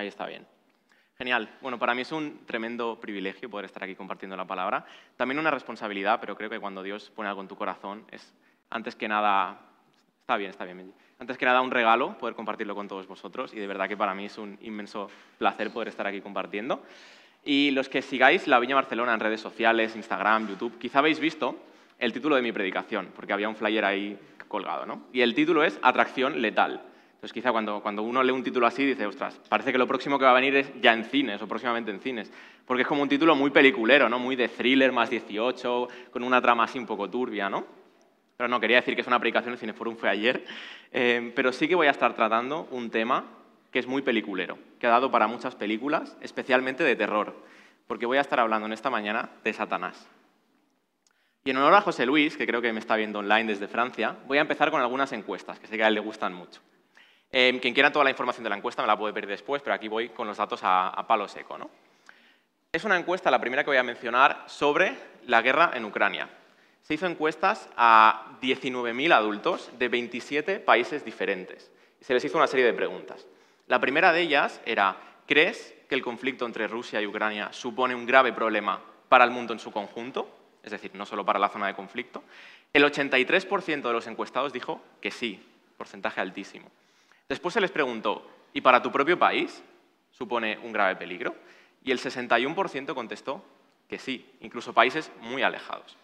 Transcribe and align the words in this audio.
Ahí 0.00 0.08
está 0.08 0.24
bien. 0.24 0.46
Genial. 1.18 1.58
Bueno, 1.60 1.78
para 1.78 1.94
mí 1.94 2.00
es 2.00 2.10
un 2.10 2.46
tremendo 2.46 2.98
privilegio 2.98 3.50
poder 3.50 3.66
estar 3.66 3.84
aquí 3.84 3.94
compartiendo 3.94 4.34
la 4.34 4.46
palabra. 4.46 4.86
También 5.14 5.38
una 5.38 5.50
responsabilidad, 5.50 6.18
pero 6.22 6.34
creo 6.34 6.48
que 6.48 6.58
cuando 6.58 6.82
Dios 6.82 7.10
pone 7.14 7.28
algo 7.28 7.42
en 7.42 7.48
tu 7.48 7.54
corazón 7.54 8.06
es, 8.10 8.32
antes 8.70 8.96
que 8.96 9.08
nada, 9.08 9.60
está 10.22 10.38
bien, 10.38 10.48
está 10.48 10.64
bien. 10.64 10.94
Antes 11.18 11.36
que 11.36 11.44
nada, 11.44 11.60
un 11.60 11.70
regalo 11.70 12.16
poder 12.16 12.34
compartirlo 12.34 12.74
con 12.74 12.88
todos 12.88 13.06
vosotros 13.06 13.52
y 13.52 13.58
de 13.58 13.66
verdad 13.66 13.90
que 13.90 13.96
para 13.98 14.14
mí 14.14 14.24
es 14.24 14.38
un 14.38 14.56
inmenso 14.62 15.10
placer 15.36 15.70
poder 15.70 15.88
estar 15.88 16.06
aquí 16.06 16.22
compartiendo. 16.22 16.82
Y 17.44 17.72
los 17.72 17.90
que 17.90 18.00
sigáis 18.00 18.46
la 18.46 18.58
Viña 18.58 18.76
Barcelona 18.76 19.12
en 19.12 19.20
redes 19.20 19.42
sociales, 19.42 19.96
Instagram, 19.96 20.48
YouTube, 20.48 20.78
quizá 20.78 21.00
habéis 21.00 21.20
visto 21.20 21.62
el 21.98 22.14
título 22.14 22.36
de 22.36 22.42
mi 22.42 22.52
predicación, 22.52 23.12
porque 23.14 23.34
había 23.34 23.50
un 23.50 23.56
flyer 23.56 23.84
ahí 23.84 24.18
colgado, 24.48 24.86
¿no? 24.86 25.02
Y 25.12 25.20
el 25.20 25.34
título 25.34 25.62
es 25.62 25.78
Atracción 25.82 26.40
letal. 26.40 26.84
Entonces, 27.20 27.34
quizá 27.34 27.52
cuando, 27.52 28.02
uno 28.02 28.22
lee 28.22 28.32
un 28.32 28.42
título 28.42 28.66
así 28.66 28.82
dice, 28.82 29.04
ostras, 29.04 29.38
parece 29.50 29.72
que 29.72 29.76
lo 29.76 29.86
próximo 29.86 30.18
que 30.18 30.24
va 30.24 30.30
a 30.30 30.34
venir 30.34 30.56
es 30.56 30.72
ya 30.80 30.94
en 30.94 31.04
cines 31.04 31.42
o 31.42 31.46
próximamente 31.46 31.90
en 31.90 32.00
cines, 32.00 32.32
porque 32.64 32.80
es 32.80 32.88
como 32.88 33.02
un 33.02 33.10
título 33.10 33.36
muy 33.36 33.50
peliculero, 33.50 34.08
¿no? 34.08 34.18
Muy 34.18 34.36
de 34.36 34.48
thriller 34.48 34.90
más 34.90 35.10
18, 35.10 35.88
con 36.10 36.22
una 36.24 36.40
trama 36.40 36.64
así 36.64 36.78
un 36.78 36.86
poco 36.86 37.10
turbia, 37.10 37.50
¿no? 37.50 37.66
Pero 38.38 38.48
no, 38.48 38.58
quería 38.58 38.78
decir 38.78 38.94
que 38.94 39.02
es 39.02 39.06
una 39.06 39.18
predicación, 39.18 39.52
el 39.52 39.58
Cineforum 39.58 39.96
fue 39.96 40.08
ayer, 40.08 40.46
eh, 40.92 41.30
pero 41.36 41.52
sí 41.52 41.68
que 41.68 41.74
voy 41.74 41.88
a 41.88 41.90
estar 41.90 42.14
tratando 42.14 42.66
un 42.70 42.88
tema 42.88 43.26
que 43.70 43.80
es 43.80 43.86
muy 43.86 44.00
peliculero, 44.00 44.56
que 44.78 44.86
ha 44.86 44.90
dado 44.90 45.10
para 45.10 45.26
muchas 45.26 45.54
películas, 45.54 46.16
especialmente 46.22 46.84
de 46.84 46.96
terror, 46.96 47.36
porque 47.86 48.06
voy 48.06 48.16
a 48.16 48.22
estar 48.22 48.40
hablando 48.40 48.64
en 48.64 48.72
esta 48.72 48.88
mañana 48.88 49.28
de 49.44 49.52
Satanás. 49.52 50.08
Y 51.44 51.50
en 51.50 51.58
honor 51.58 51.74
a 51.74 51.82
José 51.82 52.06
Luis, 52.06 52.38
que 52.38 52.46
creo 52.46 52.62
que 52.62 52.72
me 52.72 52.80
está 52.80 52.96
viendo 52.96 53.18
online 53.18 53.44
desde 53.44 53.68
Francia, 53.68 54.16
voy 54.26 54.38
a 54.38 54.40
empezar 54.40 54.70
con 54.70 54.80
algunas 54.80 55.12
encuestas, 55.12 55.60
que 55.60 55.66
sé 55.66 55.76
que 55.76 55.84
a 55.84 55.88
él 55.88 55.94
le 55.94 56.00
gustan 56.00 56.32
mucho. 56.32 56.62
Eh, 57.32 57.58
quien 57.62 57.74
quiera 57.74 57.92
toda 57.92 58.04
la 58.04 58.10
información 58.10 58.42
de 58.42 58.50
la 58.50 58.56
encuesta 58.56 58.82
me 58.82 58.88
la 58.88 58.98
puede 58.98 59.12
ver 59.12 59.26
después, 59.26 59.62
pero 59.62 59.74
aquí 59.74 59.88
voy 59.88 60.08
con 60.08 60.26
los 60.26 60.36
datos 60.36 60.60
a, 60.62 61.04
palo 61.06 61.28
seco. 61.28 61.56
¿no? 61.56 61.70
Es 62.72 62.84
una 62.84 62.98
encuesta, 62.98 63.30
la 63.30 63.40
primera 63.40 63.62
que 63.62 63.70
voy 63.70 63.76
a 63.76 63.82
mencionar, 63.82 64.44
sobre 64.46 64.94
la 65.26 65.42
guerra 65.42 65.70
en 65.74 65.84
Ucrania. 65.84 66.28
Se 66.82 66.94
hizo 66.94 67.06
encuestas 67.06 67.68
a 67.76 68.38
19.000 68.42 69.12
adultos 69.12 69.70
de 69.78 69.88
27 69.88 70.58
países 70.60 71.04
diferentes 71.04 71.70
y 72.00 72.04
se 72.04 72.14
les 72.14 72.24
hizo 72.24 72.36
una 72.36 72.46
serie 72.46 72.66
de 72.66 72.72
preguntas. 72.72 73.26
La 73.68 73.80
primera 73.80 74.12
de 74.12 74.22
ellas 74.22 74.60
era, 74.64 74.96
¿crees 75.26 75.74
que 75.88 75.94
el 75.94 76.02
conflicto 76.02 76.46
entre 76.46 76.66
Rusia 76.66 77.00
y 77.00 77.06
Ucrania 77.06 77.52
supone 77.52 77.94
un 77.94 78.06
grave 78.06 78.32
problema 78.32 78.80
para 79.08 79.24
el 79.24 79.30
mundo 79.30 79.52
en 79.52 79.60
su 79.60 79.70
conjunto? 79.70 80.28
Es 80.64 80.72
decir, 80.72 80.90
no 80.94 81.06
solo 81.06 81.24
para 81.24 81.38
la 81.38 81.48
zona 81.48 81.68
de 81.68 81.74
conflicto. 81.74 82.24
El 82.72 82.84
83% 82.84 83.82
de 83.82 83.92
los 83.92 84.06
encuestados 84.08 84.52
dijo 84.52 84.82
que 85.00 85.10
sí, 85.10 85.40
porcentaje 85.76 86.20
altísimo. 86.20 86.70
Después 87.30 87.54
se 87.54 87.60
les 87.60 87.70
preguntó, 87.70 88.28
¿y 88.52 88.60
para 88.60 88.82
tu 88.82 88.90
propio 88.90 89.16
país 89.16 89.62
supone 90.10 90.58
un 90.64 90.72
grave 90.72 90.96
peligro? 90.96 91.36
Y 91.84 91.92
el 91.92 92.00
61% 92.00 92.92
contestó 92.92 93.44
que 93.88 94.00
sí, 94.00 94.28
incluso 94.40 94.74
países 94.74 95.12
muy 95.20 95.44
alejados. 95.44 95.96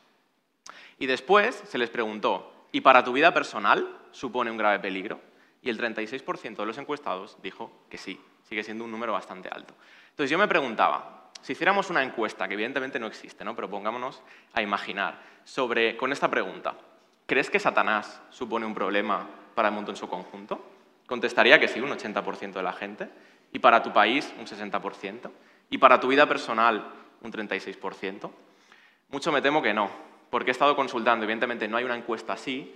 Y 1.01 1.07
después 1.07 1.61
se 1.67 1.79
les 1.79 1.91
preguntó, 1.91 2.69
¿y 2.71 2.81
para 2.81 3.03
tu 3.03 3.13
vida 3.13 3.35
personal 3.35 3.89
supone 4.13 4.53
un 4.53 4.57
grave 4.57 4.79
peligro? 4.79 5.21
Y 5.63 5.69
el 5.69 5.81
36% 5.81 6.59
de 6.59 6.65
los 6.65 6.79
encuestados 6.79 7.37
dijo 7.43 7.73
que 7.91 7.99
sí, 7.99 8.21
sigue 8.45 8.63
siendo 8.63 8.85
un 8.85 8.93
número 8.93 9.13
bastante 9.13 9.49
alto. 9.49 9.75
Entonces 10.11 10.31
yo 10.31 10.39
me 10.39 10.47
preguntaba, 10.47 11.33
si 11.43 11.55
hiciéramos 11.55 11.91
una 11.91 12.05
encuesta, 12.05 12.47
que 12.47 12.55
evidentemente 12.55 13.01
no 13.01 13.09
existe, 13.09 13.45
¿no? 13.45 13.57
pero 13.57 13.69
pongámonos 13.69 14.23
a 14.53 14.63
imaginar, 14.63 15.21
sobre, 15.43 15.97
con 15.97 16.13
esta 16.13 16.31
pregunta, 16.31 16.77
¿crees 17.27 17.51
que 17.51 17.59
Satanás 17.59 18.23
supone 18.31 18.65
un 18.65 18.75
problema 18.75 19.29
para 19.57 19.71
el 19.71 19.75
mundo 19.75 19.91
en 19.91 19.97
su 19.97 20.09
conjunto? 20.09 20.76
Contestaría 21.07 21.61
que 21.61 21.69
sí, 21.69 21.81
un 21.81 21.91
80% 21.91 22.53
de 22.53 22.63
la 22.63 22.73
gente. 22.73 23.09
Y 23.53 23.59
para 23.59 23.83
tu 23.83 23.93
país, 23.93 24.33
un 24.39 24.47
60%. 24.47 25.31
Y 25.71 25.79
para 25.79 26.01
tu 26.01 26.09
vida 26.09 26.27
personal, 26.27 26.93
un 27.23 27.33
36%. 27.33 28.31
Mucho 29.09 29.33
me 29.33 29.41
temo 29.41 29.63
que 29.63 29.73
no, 29.73 29.91
porque 30.31 30.51
he 30.51 30.53
estado 30.53 30.75
consultando, 30.75 31.25
evidentemente 31.25 31.69
no 31.69 31.77
hay 31.77 31.85
una 31.85 31.97
encuesta 31.97 32.33
así, 32.33 32.75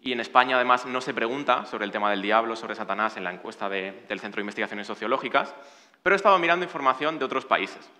y 0.00 0.12
en 0.12 0.20
España 0.20 0.56
además 0.56 0.86
no 0.86 1.00
se 1.00 1.14
pregunta 1.14 1.66
sobre 1.66 1.84
el 1.84 1.90
tema 1.90 2.10
del 2.10 2.22
diablo, 2.22 2.56
sobre 2.56 2.74
Satanás 2.74 3.16
en 3.16 3.24
la 3.24 3.32
encuesta 3.32 3.68
del 3.68 4.20
Centro 4.20 4.36
de 4.38 4.42
Investigaciones 4.42 4.86
Sociológicas, 4.86 5.54
pero 6.02 6.14
he 6.14 6.16
estado 6.16 6.38
mirando 6.38 6.64
información 6.64 7.18
de 7.18 7.24
otros 7.24 7.44
países. 7.44 7.90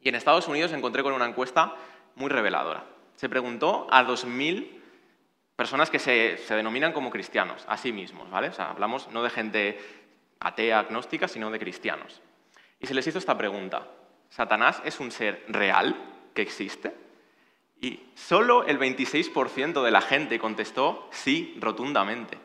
Y 0.00 0.08
en 0.08 0.14
Estados 0.14 0.48
Unidos 0.48 0.72
encontré 0.72 1.02
con 1.02 1.12
una 1.12 1.26
encuesta 1.26 1.74
muy 2.14 2.28
reveladora. 2.28 2.84
Se 3.16 3.28
preguntó 3.28 3.86
a 3.90 4.02
2.000 4.04 4.79
personas 5.60 5.90
que 5.90 5.98
se, 5.98 6.38
denominan 6.56 6.94
como 6.94 7.10
cristianos, 7.10 7.66
a 7.68 7.76
sí 7.76 7.92
mismos, 7.92 8.30
¿vale? 8.30 8.48
O 8.48 8.52
sea, 8.54 8.70
hablamos 8.70 9.10
no 9.10 9.22
de 9.22 9.28
gente 9.28 9.78
atea, 10.40 10.78
agnóstica, 10.78 11.28
sino 11.28 11.50
de 11.50 11.58
cristianos. 11.58 12.22
Y 12.80 12.86
se 12.86 12.94
les 12.94 13.06
hizo 13.06 13.18
esta 13.18 13.36
pregunta, 13.36 13.86
¿Satanás 14.30 14.80
es 14.86 15.00
un 15.00 15.10
ser 15.10 15.44
real 15.48 15.94
que 16.32 16.40
existe? 16.40 16.94
Y 17.78 18.00
solo 18.14 18.64
el 18.64 18.78
26% 18.78 19.84
de 19.84 19.90
la 19.90 20.00
gente 20.00 20.38
contestó 20.38 21.06
sí 21.10 21.54
rotundamente. 21.60 22.38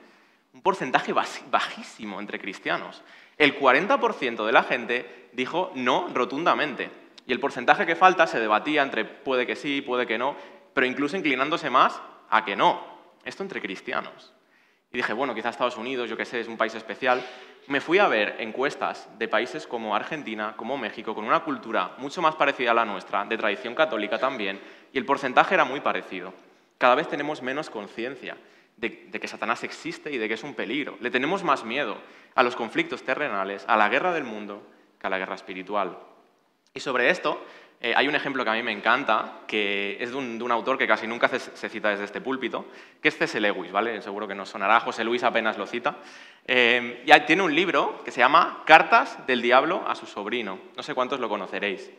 Un 0.54 0.62
porcentaje 0.62 1.14
bajísimo 1.14 2.20
entre 2.20 2.38
cristianos. 2.38 3.02
El 3.38 3.58
40% 3.58 4.46
de 4.46 4.52
la 4.52 4.64
gente 4.64 5.30
dijo 5.32 5.72
no 5.74 6.10
rotundamente. 6.14 6.92
Y 7.26 7.32
el 7.32 7.40
porcentaje 7.40 7.86
que 7.86 7.96
falta 7.96 8.28
se 8.28 8.42
debatía 8.42 8.84
entre 8.84 9.06
puede 9.06 9.48
que 9.48 9.56
sí, 9.56 9.82
puede 9.82 10.06
que 10.06 10.18
no, 10.18 10.36
pero 10.74 10.86
incluso 10.86 11.16
inclinándose 11.16 11.70
más 11.70 12.02
a 12.30 12.44
que 12.44 12.58
no. 12.58 12.95
Esto 13.26 13.44
entre 13.44 13.62
cristianos. 13.62 14.34
Y 14.94 14.98
dije, 14.98 15.14
bueno, 15.14 15.36
quizá 15.36 15.50
Estados 15.50 15.78
Unidos, 15.78 16.10
yo 16.10 16.16
qué 16.16 16.26
sé, 16.26 16.40
es 16.40 16.48
un 16.48 16.58
país 16.58 16.74
especial. 16.76 17.22
Me 17.68 17.82
fui 17.82 17.98
a 17.98 18.08
ver 18.08 18.36
encuestas 18.40 19.10
de 19.18 19.28
países 19.28 19.68
como 19.68 19.96
Argentina, 19.96 20.54
como 20.56 20.78
México, 20.78 21.14
con 21.14 21.26
una 21.26 21.42
cultura 21.42 21.96
mucho 21.98 22.22
más 22.22 22.36
parecida 22.36 22.72
a 22.72 22.76
la 22.76 22.86
nuestra, 22.86 23.26
de 23.26 23.38
tradición 23.38 23.76
católica 23.76 24.20
también, 24.20 24.62
y 24.94 24.98
el 24.98 25.06
porcentaje 25.06 25.56
era 25.56 25.66
muy 25.66 25.82
parecido. 25.82 26.34
Cada 26.78 26.96
vez 26.96 27.10
tenemos 27.10 27.42
menos 27.42 27.70
conciencia 27.70 28.38
de, 28.78 29.08
de, 29.12 29.20
que 29.20 29.28
Satanás 29.28 29.64
existe 29.64 30.12
y 30.12 30.18
de 30.18 30.28
que 30.28 30.36
es 30.36 30.44
un 30.44 30.54
peligro. 30.54 30.98
Le 31.02 31.10
tenemos 31.10 31.44
más 31.44 31.66
miedo 31.66 31.98
a 32.36 32.44
los 32.44 32.56
conflictos 32.56 33.04
terrenales, 33.04 33.66
a 33.68 33.78
la 33.78 33.90
guerra 33.90 34.14
del 34.14 34.24
mundo, 34.24 34.62
que 35.00 35.08
a 35.08 35.10
la 35.10 35.18
guerra 35.18 35.36
espiritual. 35.36 35.98
Y 36.74 36.82
sobre 36.82 37.10
esto 37.10 37.42
eh, 37.86 37.94
hay 37.96 38.08
un 38.08 38.16
ejemplo 38.16 38.44
que 38.44 38.50
a 38.50 38.54
mí 38.54 38.64
me 38.64 38.72
encanta, 38.72 39.42
que 39.46 39.98
es 40.00 40.10
de 40.10 40.16
un, 40.16 40.52
autor 40.52 40.76
que 40.76 40.88
casi 40.88 41.06
nunca 41.06 41.28
se, 41.28 41.70
cita 41.70 41.90
desde 41.90 42.06
este 42.06 42.20
púlpito, 42.20 42.66
que 43.00 43.10
es 43.10 43.16
C.S. 43.16 43.40
Lewis, 43.40 43.72
¿vale? 43.72 44.02
Seguro 44.02 44.28
que 44.28 44.34
nos 44.34 44.50
sonará, 44.50 44.80
José 44.80 45.04
Luis 45.04 45.22
apenas 45.24 45.56
lo 45.60 45.68
cita. 45.68 45.98
Eh, 46.48 47.04
y 47.06 47.20
tiene 47.28 47.44
un 47.44 47.54
libro 47.54 48.02
que 48.04 48.10
se 48.10 48.22
llama 48.22 48.64
Cartas 48.66 49.28
del 49.28 49.40
Diablo 49.40 49.88
a 49.88 49.94
su 49.94 50.08
sobrino. 50.08 50.58
No 50.76 50.82
sé 50.82 50.96
cuántos 50.96 51.20
lo 51.20 51.30
conoceréis. 51.30 51.92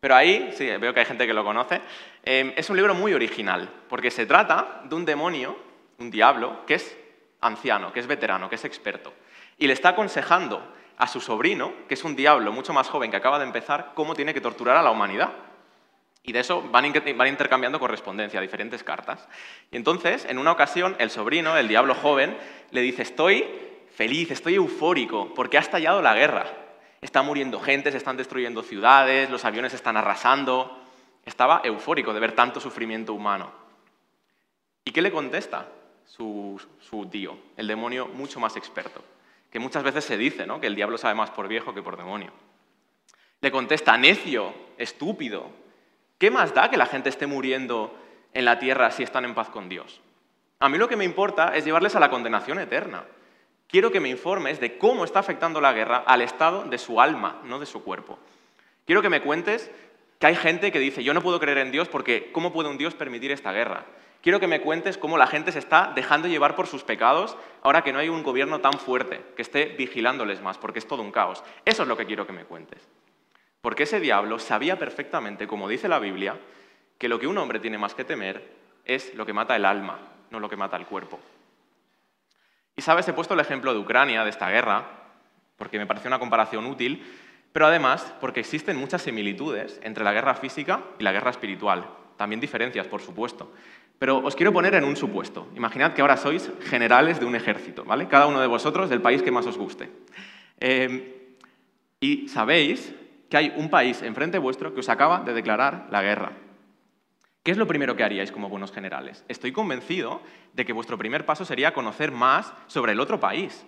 Pero 0.00 0.16
ahí, 0.16 0.50
sí, 0.56 0.66
veo 0.66 0.92
que 0.92 0.98
hay 0.98 1.06
gente 1.06 1.24
que 1.24 1.34
lo 1.34 1.44
conoce, 1.44 1.80
eh, 2.24 2.54
es 2.56 2.68
un 2.68 2.76
libro 2.76 2.92
muy 2.92 3.14
original, 3.14 3.70
porque 3.88 4.10
se 4.10 4.26
trata 4.26 4.80
de 4.82 4.94
un 4.96 5.04
demonio, 5.04 5.56
un 5.98 6.10
diablo, 6.10 6.66
que 6.66 6.74
es 6.74 6.98
anciano, 7.40 7.92
que 7.92 8.00
es 8.00 8.08
veterano, 8.08 8.48
que 8.48 8.56
es 8.56 8.64
experto, 8.64 9.14
y 9.56 9.68
le 9.68 9.72
está 9.72 9.90
aconsejando 9.90 10.66
a 10.96 11.06
su 11.06 11.20
sobrino, 11.20 11.72
que 11.88 11.94
es 11.94 12.04
un 12.04 12.16
diablo 12.16 12.52
mucho 12.52 12.72
más 12.72 12.88
joven 12.88 13.10
que 13.10 13.16
acaba 13.16 13.38
de 13.38 13.44
empezar, 13.44 13.92
cómo 13.94 14.14
tiene 14.14 14.34
que 14.34 14.40
torturar 14.40 14.76
a 14.76 14.82
la 14.82 14.90
humanidad. 14.90 15.30
Y 16.24 16.32
de 16.32 16.40
eso 16.40 16.62
van, 16.70 16.86
intercambiando 16.86 17.80
correspondencia, 17.80 18.40
diferentes 18.40 18.84
cartas. 18.84 19.28
Y 19.72 19.76
entonces, 19.76 20.24
en 20.24 20.38
una 20.38 20.52
ocasión, 20.52 20.94
el 20.98 21.10
sobrino, 21.10 21.56
el 21.56 21.66
diablo 21.66 21.94
joven, 21.94 22.36
le 22.70 22.80
dice, 22.80 23.02
estoy 23.02 23.44
feliz, 23.96 24.30
estoy 24.30 24.54
eufórico, 24.54 25.34
porque 25.34 25.58
ha 25.58 25.60
estallado 25.60 26.00
la 26.00 26.14
guerra. 26.14 26.46
Está 27.00 27.22
muriendo 27.22 27.58
gente, 27.58 27.90
se 27.90 27.96
están 27.96 28.16
destruyendo 28.16 28.62
ciudades, 28.62 29.30
los 29.30 29.44
aviones 29.44 29.74
están 29.74 29.96
arrasando. 29.96 30.78
Estaba 31.24 31.60
eufórico 31.64 32.14
de 32.14 32.20
ver 32.20 32.32
tanto 32.32 32.60
sufrimiento 32.60 33.14
humano. 33.14 33.50
¿Y 34.84 34.92
qué 34.92 35.02
le 35.02 35.10
contesta 35.10 35.66
su 36.06 36.60
tío, 37.10 37.36
el 37.56 37.66
demonio 37.66 38.06
mucho 38.06 38.38
más 38.38 38.56
experto? 38.56 39.02
Que 39.52 39.58
muchas 39.58 39.82
veces 39.82 40.04
se 40.04 40.16
dice, 40.16 40.46
¿no? 40.46 40.60
que 40.60 40.66
el 40.66 40.74
diablo 40.74 40.96
sabe 40.96 41.14
más 41.14 41.30
por 41.30 41.46
viejo 41.46 41.74
que 41.74 41.82
por 41.82 41.98
demonio. 41.98 42.32
Le 43.42 43.50
contesta, 43.50 43.98
necio, 43.98 44.54
estúpido, 44.78 45.50
¿qué 46.16 46.30
más 46.30 46.54
da 46.54 46.70
que 46.70 46.78
la 46.78 46.86
gente 46.86 47.10
esté 47.10 47.26
muriendo 47.26 47.94
en 48.32 48.46
la 48.46 48.58
tierra 48.58 48.90
si 48.90 49.02
están 49.02 49.26
en 49.26 49.34
paz 49.34 49.50
con 49.50 49.68
Dios? 49.68 50.00
A 50.58 50.70
mí 50.70 50.78
lo 50.78 50.88
que 50.88 50.96
me 50.96 51.04
importa 51.04 51.54
es 51.54 51.66
llevarles 51.66 51.94
a 51.94 52.00
la 52.00 52.08
condenación 52.08 52.60
eterna. 52.60 53.04
Quiero 53.66 53.92
que 53.92 54.00
me 54.00 54.08
informes 54.08 54.58
de 54.58 54.78
cómo 54.78 55.04
está 55.04 55.18
afectando 55.18 55.60
la 55.60 55.74
guerra 55.74 56.02
al 56.06 56.22
estado 56.22 56.64
de 56.64 56.78
su 56.78 57.00
alma, 57.00 57.42
no 57.44 57.58
de 57.58 57.66
su 57.66 57.82
cuerpo. 57.82 58.18
Quiero 58.86 59.02
que 59.02 59.10
me 59.10 59.20
cuentes 59.20 59.70
que 60.18 60.26
hay 60.28 60.36
gente 60.36 60.72
que 60.72 60.78
dice, 60.78 61.04
yo 61.04 61.12
no 61.12 61.20
puedo 61.20 61.40
creer 61.40 61.58
en 61.58 61.72
Dios 61.72 61.88
porque 61.88 62.30
¿cómo 62.32 62.52
puede 62.52 62.70
un 62.70 62.78
Dios 62.78 62.94
permitir 62.94 63.32
esta 63.32 63.52
guerra? 63.52 63.84
Quiero 64.22 64.38
que 64.38 64.46
me 64.46 64.60
cuentes 64.60 64.98
cómo 64.98 65.18
la 65.18 65.26
gente 65.26 65.50
se 65.50 65.58
está 65.58 65.92
dejando 65.96 66.28
llevar 66.28 66.54
por 66.54 66.68
sus 66.68 66.84
pecados 66.84 67.36
ahora 67.62 67.82
que 67.82 67.92
no 67.92 67.98
hay 67.98 68.08
un 68.08 68.22
gobierno 68.22 68.60
tan 68.60 68.74
fuerte 68.74 69.20
que 69.34 69.42
esté 69.42 69.66
vigilándoles 69.76 70.40
más, 70.40 70.58
porque 70.58 70.78
es 70.78 70.86
todo 70.86 71.02
un 71.02 71.10
caos. 71.10 71.42
Eso 71.64 71.82
es 71.82 71.88
lo 71.88 71.96
que 71.96 72.06
quiero 72.06 72.24
que 72.24 72.32
me 72.32 72.44
cuentes. 72.44 72.88
Porque 73.60 73.82
ese 73.82 73.98
diablo 73.98 74.38
sabía 74.38 74.78
perfectamente, 74.78 75.48
como 75.48 75.68
dice 75.68 75.88
la 75.88 75.98
Biblia, 75.98 76.38
que 76.98 77.08
lo 77.08 77.18
que 77.18 77.26
un 77.26 77.36
hombre 77.36 77.58
tiene 77.58 77.78
más 77.78 77.94
que 77.94 78.04
temer 78.04 78.48
es 78.84 79.12
lo 79.14 79.26
que 79.26 79.32
mata 79.32 79.56
el 79.56 79.64
alma, 79.64 79.98
no 80.30 80.38
lo 80.38 80.48
que 80.48 80.56
mata 80.56 80.76
el 80.76 80.86
cuerpo. 80.86 81.18
Y 82.76 82.82
sabes, 82.82 83.08
he 83.08 83.12
puesto 83.12 83.34
el 83.34 83.40
ejemplo 83.40 83.72
de 83.72 83.80
Ucrania, 83.80 84.22
de 84.22 84.30
esta 84.30 84.50
guerra, 84.50 84.84
porque 85.56 85.78
me 85.78 85.86
parece 85.86 86.06
una 86.06 86.20
comparación 86.20 86.66
útil, 86.66 87.04
pero 87.52 87.66
además 87.66 88.14
porque 88.20 88.40
existen 88.40 88.76
muchas 88.76 89.02
similitudes 89.02 89.80
entre 89.82 90.04
la 90.04 90.12
guerra 90.12 90.36
física 90.36 90.80
y 91.00 91.02
la 91.02 91.12
guerra 91.12 91.32
espiritual. 91.32 91.88
También 92.16 92.40
diferencias, 92.40 92.86
por 92.86 93.00
supuesto. 93.00 93.52
Pero 94.02 94.18
os 94.18 94.34
quiero 94.34 94.52
poner 94.52 94.74
en 94.74 94.82
un 94.82 94.96
supuesto. 94.96 95.46
Imaginad 95.54 95.92
que 95.94 96.02
ahora 96.02 96.16
sois 96.16 96.50
generales 96.66 97.20
de 97.20 97.24
un 97.24 97.36
ejército, 97.36 97.84
¿vale? 97.84 98.08
Cada 98.08 98.26
uno 98.26 98.40
de 98.40 98.48
vosotros 98.48 98.90
del 98.90 99.00
país 99.00 99.22
que 99.22 99.30
más 99.30 99.46
os 99.46 99.56
guste. 99.56 99.90
Eh, 100.58 101.36
y 102.00 102.26
sabéis 102.26 102.92
que 103.30 103.36
hay 103.36 103.54
un 103.56 103.70
país 103.70 104.02
enfrente 104.02 104.38
vuestro 104.38 104.74
que 104.74 104.80
os 104.80 104.88
acaba 104.88 105.20
de 105.20 105.32
declarar 105.32 105.86
la 105.92 106.02
guerra. 106.02 106.32
¿Qué 107.44 107.52
es 107.52 107.56
lo 107.56 107.68
primero 107.68 107.94
que 107.94 108.02
haríais 108.02 108.32
como 108.32 108.48
buenos 108.48 108.72
generales? 108.72 109.24
Estoy 109.28 109.52
convencido 109.52 110.20
de 110.52 110.64
que 110.64 110.72
vuestro 110.72 110.98
primer 110.98 111.24
paso 111.24 111.44
sería 111.44 111.72
conocer 111.72 112.10
más 112.10 112.52
sobre 112.66 112.94
el 112.94 112.98
otro 112.98 113.20
país. 113.20 113.64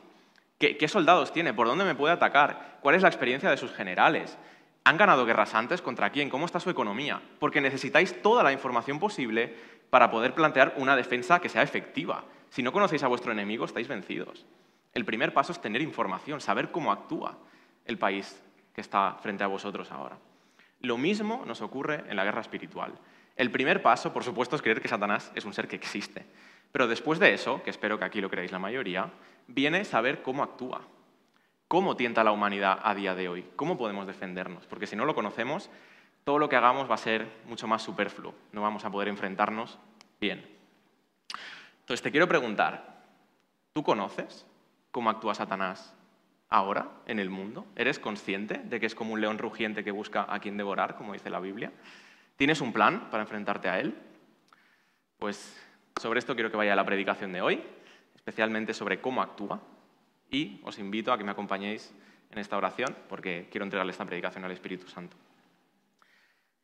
¿Qué, 0.59 0.89
soldados 0.89 1.33
tiene? 1.33 1.55
¿Por 1.55 1.69
dónde 1.69 1.85
me 1.85 1.95
puede 1.95 2.15
atacar? 2.15 2.79
¿Cuál 2.81 2.97
es 2.97 3.03
la 3.03 3.09
experiencia 3.09 3.51
de 3.51 3.57
sus 3.57 3.73
generales? 3.73 4.37
¿Han 4.87 4.99
ganado 4.99 5.25
guerras 5.25 5.55
antes? 5.55 5.81
¿Contra 5.81 6.11
quién? 6.11 6.29
¿Cómo 6.29 6.45
está 6.45 6.61
su 6.61 6.69
economía? 6.69 7.23
Porque 7.39 7.63
necesitáis 7.63 8.21
toda 8.21 8.43
la 8.43 8.53
información 8.53 8.99
posible 8.99 9.55
para 9.89 10.11
poder 10.11 10.35
plantear 10.35 10.75
una 10.77 10.95
defensa 10.95 11.41
que 11.41 11.49
sea 11.49 11.63
efectiva. 11.63 12.25
Si 12.51 12.63
no 12.63 12.71
conocéis 12.71 13.03
a 13.03 13.09
vuestro 13.09 13.33
enemigo, 13.33 13.65
estáis 13.65 13.89
vencidos. 13.89 14.45
El 14.93 15.07
primer 15.07 15.33
paso 15.33 15.53
es 15.53 15.63
tener 15.63 15.81
información, 15.81 16.43
saber 16.43 16.71
cómo 16.71 16.93
actúa 16.93 17.39
el 17.87 17.97
país 17.97 18.39
que 18.75 18.83
está 18.83 19.17
frente 19.23 19.43
a 19.43 19.47
vosotros 19.47 19.91
ahora. 19.91 20.19
Lo 20.81 20.99
mismo 20.99 21.45
nos 21.47 21.63
ocurre 21.63 22.05
en 22.09 22.17
la 22.17 22.25
guerra 22.25 22.43
espiritual. 22.43 22.93
El 23.37 23.51
primer 23.51 23.81
paso, 23.81 24.13
por 24.13 24.23
supuesto, 24.23 24.55
es 24.55 24.61
creer 24.61 24.83
que 24.83 24.89
Satanás 24.89 25.33
es 25.35 25.47
un 25.47 25.55
ser 25.55 25.67
que 25.67 25.77
existe. 25.77 26.27
Pero 26.73 26.89
después 26.89 27.19
de 27.19 27.33
eso, 27.33 27.63
que 27.63 27.71
espero 27.71 27.99
que 27.99 28.05
aquí 28.05 28.21
lo 28.21 28.29
creáis 28.29 28.53
la 28.53 28.59
mayoría, 28.59 29.11
viene 29.47 29.87
saber 29.87 30.21
cómo 30.21 30.43
actúa, 30.43 30.83
cómo 31.69 31.97
tienta 31.97 32.25
la 32.25 32.33
humanidad 32.33 32.81
a 32.83 32.95
día 32.95 33.15
de 33.15 33.29
hoy, 33.29 33.47
cómo 33.57 33.77
podemos 33.77 34.07
defendernos. 34.07 34.67
Porque 34.67 34.87
si 34.87 34.97
no 34.97 35.05
lo 35.05 35.15
conocemos, 35.15 35.71
todo 36.25 36.39
lo 36.39 36.49
que 36.49 36.57
hagamos 36.57 36.91
va 36.91 36.95
a 36.95 36.99
ser 36.99 37.29
mucho 37.47 37.67
más 37.67 37.83
superfluo, 37.83 38.35
no 38.53 38.63
vamos 38.63 38.85
a 38.85 38.91
poder 38.91 39.09
enfrentarnos 39.09 39.79
bien. 40.21 40.47
Entonces 41.81 42.03
te 42.03 42.11
quiero 42.11 42.27
preguntar, 42.27 43.03
¿tú 43.75 43.83
conoces 43.83 44.47
cómo 44.91 45.11
actúa 45.11 45.35
Satanás 45.35 45.95
ahora 46.49 46.89
en 47.07 47.19
el 47.19 47.29
mundo? 47.29 47.67
¿Eres 47.77 47.99
consciente 47.99 48.59
de 48.59 48.81
que 48.81 48.87
es 48.87 48.95
como 48.95 49.13
un 49.13 49.21
león 49.21 49.39
rugiente 49.39 49.85
que 49.85 49.91
busca 49.91 50.27
a 50.29 50.39
quien 50.39 50.57
devorar, 50.57 50.97
como 50.97 51.13
dice 51.13 51.29
la 51.29 51.41
Biblia? 51.41 51.73
¿Tienes 52.37 52.61
un 52.61 52.73
plan 52.73 53.11
para 53.11 53.23
enfrentarte 53.23 53.69
a 53.69 53.81
él? 53.81 53.95
Pues 55.19 55.61
sobre 56.01 56.19
esto 56.19 56.35
quiero 56.35 56.51
que 56.51 56.57
vaya 56.57 56.75
la 56.75 56.87
predicación 56.87 57.33
de 57.33 57.43
hoy, 57.43 57.63
especialmente 58.15 58.73
sobre 58.73 59.01
cómo 59.01 59.21
actúa. 59.21 59.61
Y 60.35 60.59
os 60.65 60.81
invito 60.81 61.13
a 61.13 61.17
que 61.17 61.23
me 61.23 61.31
acompañéis 61.31 61.95
en 62.33 62.39
esta 62.41 62.57
oración, 62.57 62.97
porque 63.09 63.47
quiero 63.53 63.63
entregarle 63.63 63.93
esta 63.93 64.05
predicación 64.05 64.45
al 64.45 64.51
Espíritu 64.51 64.89
Santo. 64.89 65.17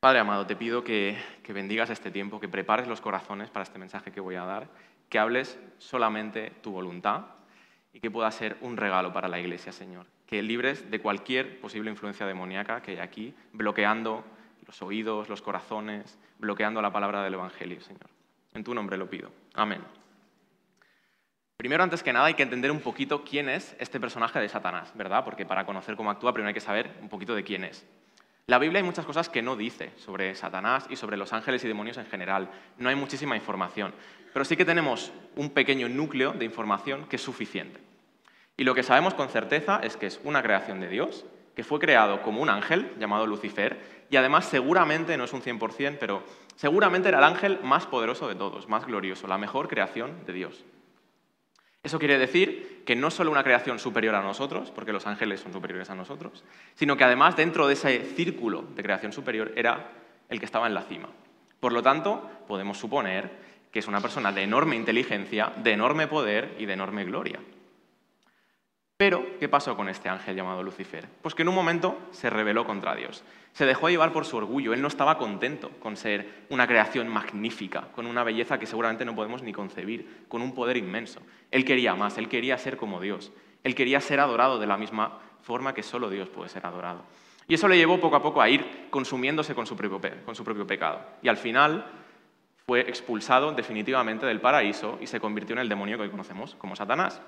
Padre 0.01 0.19
amado, 0.19 0.45
te 0.45 0.57
pido 0.57 0.83
que, 0.83 1.17
que, 1.45 1.53
bendigas 1.53 1.89
este 1.89 2.11
tiempo, 2.11 2.41
que 2.41 2.49
prepares 2.49 2.89
los 2.89 3.01
corazones 3.01 3.49
para 3.49 3.63
este 3.63 3.79
mensaje 3.79 4.11
que 4.11 4.19
voy 4.19 4.35
a 4.35 4.45
dar, 4.45 4.69
que 5.09 5.21
hables 5.21 5.57
solamente 5.79 6.51
tu 6.63 6.73
voluntad 6.73 7.27
y 7.93 8.01
que 8.01 8.11
pueda 8.11 8.29
ser 8.33 8.57
un 8.61 8.77
regalo 8.77 9.13
para 9.13 9.29
la 9.29 9.39
Iglesia, 9.39 9.71
Señor. 9.71 10.07
Que 10.27 10.43
libres 10.43 10.91
de 10.91 11.01
cualquier 11.01 11.61
posible 11.61 11.93
influencia 11.93 12.27
demoníaca 12.27 12.83
que 12.83 12.93
hay 12.93 12.99
aquí, 12.99 13.35
bloqueando 13.53 14.25
los 14.67 14.83
oídos, 14.83 15.29
los 15.29 15.43
corazones, 15.43 16.19
bloqueando 16.41 16.83
la 16.83 16.91
palabra 16.91 17.23
del 17.23 17.35
Evangelio, 17.35 17.81
Señor. 17.81 18.11
En 18.53 18.65
tu 18.65 18.75
nombre 18.75 18.97
lo 18.97 19.09
pido. 19.09 19.31
Amén. 19.55 19.81
Primero, 21.61 21.85
antes 21.85 22.03
que 22.03 22.11
nada, 22.11 22.25
hay 22.25 22.33
que 22.33 22.43
entender 22.43 22.71
un 22.71 22.81
poquito 22.81 23.23
quién 23.23 23.51
es 23.51 23.77
este 23.79 24.01
personaje 24.01 24.41
de 24.41 24.49
Satanás, 24.49 24.93
¿verdad? 24.95 25.27
Porque 25.27 25.45
para 25.45 25.67
conocer 25.67 25.95
cómo 25.95 26.11
actúa, 26.11 26.33
primero 26.33 26.49
hay 26.49 26.55
que 26.55 26.61
saber 26.63 26.91
un 27.03 27.11
poquito 27.11 27.35
de 27.35 27.45
quién 27.45 27.65
es. 27.65 27.87
La 28.47 28.59
Biblia 28.59 28.79
hay 28.79 28.83
muchas 28.83 29.05
cosas 29.05 29.29
que 29.29 29.43
no 29.43 29.57
dice 29.57 29.93
sobre 29.99 30.35
Satanás 30.35 30.87
y 30.89 30.97
sobre 30.97 31.19
los 31.19 31.35
ángeles 31.35 31.63
y 31.63 31.69
demonios 31.69 31.99
en 31.99 32.07
general. 32.07 32.49
No 32.79 32.89
hay 32.89 32.95
muchísima 32.95 33.37
información. 33.37 33.93
Pero 34.33 34.47
sí 34.47 34.57
que 34.57 34.65
tenemos 34.65 35.13
un 35.37 35.51
pequeño 35.51 35.87
núcleo 35.91 36.33
de 36.33 36.47
información 36.47 37.05
que 37.11 37.17
es 37.17 37.23
suficiente. 37.23 37.79
Y 38.57 38.65
lo 38.65 38.75
que 38.75 38.83
sabemos 38.83 39.13
con 39.13 39.29
certeza 39.29 39.81
es 39.83 39.99
que 39.99 40.07
es 40.07 40.19
una 40.25 40.43
creación 40.43 40.81
de 40.81 40.89
Dios, 40.89 41.27
que 41.55 41.63
fue 41.63 41.79
creado 41.79 42.23
como 42.23 42.41
un 42.41 42.49
ángel 42.49 42.91
llamado 42.99 43.27
Lucifer, 43.27 44.07
y 44.09 44.17
además 44.17 44.47
seguramente, 44.47 45.19
no 45.19 45.25
es 45.25 45.35
un 45.35 45.43
100%, 45.43 45.99
pero 46.01 46.23
seguramente 46.57 47.11
era 47.11 47.19
el 47.19 47.25
ángel 47.25 47.61
más 47.63 47.85
poderoso 47.85 48.29
de 48.29 48.35
todos, 48.35 48.67
más 48.67 48.87
glorioso, 48.87 49.27
la 49.27 49.37
mejor 49.37 49.69
creación 49.69 50.25
de 50.25 50.33
Dios. 50.33 50.65
Eso 51.83 51.99
quiere 51.99 52.19
decir 52.19 52.83
que 52.85 52.95
no 52.95 53.11
solo 53.11 53.31
una 53.31 53.43
creación 53.43 53.79
superior 53.79 54.15
a 54.15 54.23
nosotros, 54.23 54.71
porque 54.71 54.93
los 54.93 55.07
ángeles 55.07 55.41
son 55.41 55.53
superiores 55.53 55.89
a 55.89 55.95
nosotros, 55.95 56.45
sino 56.75 56.97
que 56.97 57.05
además 57.05 57.37
dentro 57.37 57.67
de 57.67 57.75
ese 57.75 58.05
círculo 58.05 58.63
de 58.75 58.83
creación 58.83 59.13
superior 59.13 59.53
era 59.57 59.93
el 60.29 60.39
que 60.39 60.45
estaba 60.45 60.67
en 60.67 60.75
la 60.75 60.83
cima. 60.83 61.09
Por 61.59 61.73
lo 61.73 61.83
tanto, 61.83 62.29
podemos 62.47 62.79
suponer 62.79 63.31
que 63.73 63.79
es 63.79 63.89
una 63.89 64.01
persona 64.01 64.33
de 64.33 64.43
enorme 64.43 64.77
inteligencia, 64.77 65.53
de 65.57 65.73
enorme 65.73 66.07
poder 66.07 66.55
y 66.59 66.67
de 66.67 66.73
enorme 66.73 67.05
gloria. 67.05 67.41
Pero, 69.01 69.25
¿qué 69.41 69.49
pasó 69.49 69.79
con 69.79 69.89
este 69.89 70.11
ángel 70.11 70.37
llamado 70.37 70.63
Lucifer? 70.63 71.09
Pues 71.23 71.35
que 71.35 71.41
en 71.41 71.49
un 71.49 71.55
momento 71.55 71.97
se 72.11 72.29
rebeló 72.29 72.67
contra 72.67 72.95
Dios. 72.95 73.25
Se 73.55 73.65
dejó 73.65 73.89
llevar 73.89 74.13
por 74.13 74.27
su 74.27 74.37
orgullo. 74.37 74.75
Él 74.75 74.83
no 74.83 74.89
estaba 74.89 75.17
contento 75.17 75.71
con 75.81 75.97
ser 75.97 76.45
una 76.51 76.67
creación 76.67 77.09
magnífica, 77.09 77.89
con 77.95 78.05
una 78.05 78.25
belleza 78.25 78.59
que 78.59 78.67
seguramente 78.67 79.07
no 79.07 79.15
podemos 79.15 79.43
ni 79.43 79.55
concebir, 79.55 80.27
con 80.29 80.43
un 80.43 80.55
poder 80.55 80.77
inmenso. 80.77 81.23
Él 81.51 81.65
quería 81.65 81.95
más, 81.95 82.19
él 82.19 82.29
quería 82.29 82.59
ser 82.59 82.77
como 82.77 83.01
Dios. 83.01 83.33
Él 83.65 83.75
quería 83.75 84.03
ser 84.03 84.21
adorado 84.21 84.59
de 84.59 84.67
la 84.67 84.77
misma 84.77 85.19
forma 85.41 85.73
que 85.73 85.83
solo 85.83 86.11
Dios 86.11 86.29
puede 86.29 86.51
ser 86.51 86.67
adorado. 86.67 87.03
Y 87.49 87.55
eso 87.55 87.69
le 87.69 87.79
llevó 87.79 87.99
poco 88.03 88.17
a 88.17 88.23
poco 88.23 88.43
a 88.43 88.51
ir 88.51 88.89
consumiéndose 88.91 89.55
con 89.55 89.65
su 89.65 89.79
propio, 89.79 89.99
con 90.27 90.35
su 90.35 90.45
propio 90.45 90.67
pecado. 90.67 91.01
Y 91.23 91.29
al 91.29 91.39
final 91.39 91.87
fue 92.67 92.81
expulsado 92.81 93.51
definitivamente 93.53 94.27
del 94.27 94.43
paraíso 94.43 94.99
y 95.01 95.07
se 95.07 95.21
convirtió 95.21 95.55
en 95.55 95.61
el 95.61 95.71
demonio 95.71 95.97
que 95.97 96.03
hoy 96.03 96.11
conocemos 96.11 96.55
como 96.57 96.77
Satanás. 96.77 97.23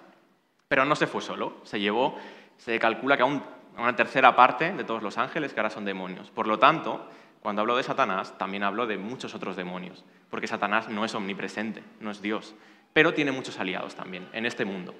Pero 0.72 0.86
no 0.86 0.96
se 0.96 1.06
fue 1.06 1.20
solo, 1.20 1.58
se 1.64 1.80
llevó, 1.80 2.16
se 2.56 2.78
calcula 2.78 3.18
que 3.18 3.22
a, 3.22 3.26
una 3.26 3.94
tercera 3.94 4.34
parte 4.34 4.72
de 4.72 4.84
todos 4.84 5.02
los 5.02 5.18
ángeles 5.18 5.52
que 5.52 5.60
ahora 5.60 5.68
son 5.68 5.84
demonios. 5.84 6.30
Por 6.30 6.46
lo 6.46 6.58
tanto, 6.58 7.06
cuando 7.42 7.60
hablo 7.60 7.76
de 7.76 7.82
Satanás, 7.82 8.38
también 8.38 8.62
hablo 8.62 8.86
de 8.86 8.96
muchos 8.96 9.34
otros 9.34 9.54
demonios, 9.54 10.02
porque 10.30 10.46
Satanás 10.46 10.88
no 10.88 11.04
es 11.04 11.14
omnipresente, 11.14 11.82
no 12.00 12.10
es 12.10 12.22
Dios, 12.22 12.54
pero 12.94 13.12
tiene 13.12 13.32
muchos 13.32 13.60
aliados 13.60 13.94
también 13.94 14.26
en 14.32 14.46
este 14.46 14.64
mundo. 14.64 14.94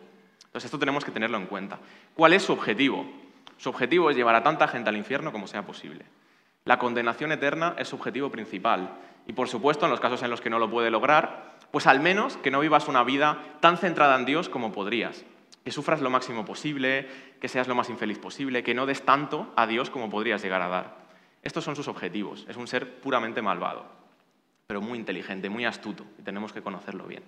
Entonces 0.45 0.67
esto 0.67 0.79
tenemos 0.79 1.07
que 1.07 1.11
tenerlo 1.11 1.39
en 1.39 1.47
cuenta. 1.47 1.79
¿Cuál 2.15 2.35
es 2.35 2.43
su 2.43 2.53
objetivo? 2.53 3.07
Su 3.57 3.71
objetivo 3.71 4.11
es 4.11 4.17
llevar 4.17 4.35
a 4.35 4.43
tanta 4.43 4.69
gente 4.69 4.91
al 4.91 4.99
infierno 4.99 5.33
como 5.33 5.47
sea 5.47 5.65
posible. 5.65 6.05
La 6.67 6.79
condenación 6.79 7.33
eterna 7.33 7.77
es 7.79 7.89
su 7.89 7.97
objetivo 7.97 8.31
principal. 8.31 8.91
Y 9.27 9.33
por 9.33 9.49
supuesto, 9.49 9.87
en 9.87 9.91
los 9.91 10.01
casos 10.01 10.23
en 10.23 10.29
los 10.29 10.43
que 10.43 10.51
no 10.51 10.59
lo 10.59 10.71
puede 10.71 10.91
lograr, 10.91 11.61
pues 11.71 11.87
al 11.87 12.01
menos 12.01 12.37
que 12.37 12.51
no 12.51 12.61
vivas 12.61 12.89
una 12.89 13.05
vida 13.05 13.39
tan 13.61 13.79
centrada 13.79 14.17
en 14.17 14.27
Dios 14.27 14.51
como 14.51 14.73
podrías 14.73 15.25
que 15.65 15.71
sufras 15.71 16.01
lo 16.01 16.11
máximo 16.11 16.45
posible, 16.45 17.09
que 17.41 17.49
seas 17.49 17.69
lo 17.69 17.75
más 17.75 17.89
infeliz 17.89 18.19
posible, 18.19 18.63
que 18.63 18.75
no 18.75 18.87
des 18.87 19.03
tanto 19.03 19.53
a 19.57 19.67
Dios 19.67 19.91
como 19.91 20.11
podrías 20.11 20.43
llegar 20.43 20.63
a 20.63 20.69
dar. 20.69 21.03
Estos 21.43 21.65
son 21.65 21.77
sus 21.77 21.89
objetivos. 21.89 22.47
Es 22.49 22.57
un 22.57 22.67
ser 22.67 23.01
puramente 23.01 23.43
malvado, 23.43 23.87
pero 24.67 24.81
muy 24.81 24.99
inteligente, 24.99 25.49
muy 25.49 25.65
astuto, 25.65 26.05
y 26.19 26.23
tenemos 26.23 26.53
que 26.53 26.63
conocerlo 26.63 27.07
bien. 27.07 27.23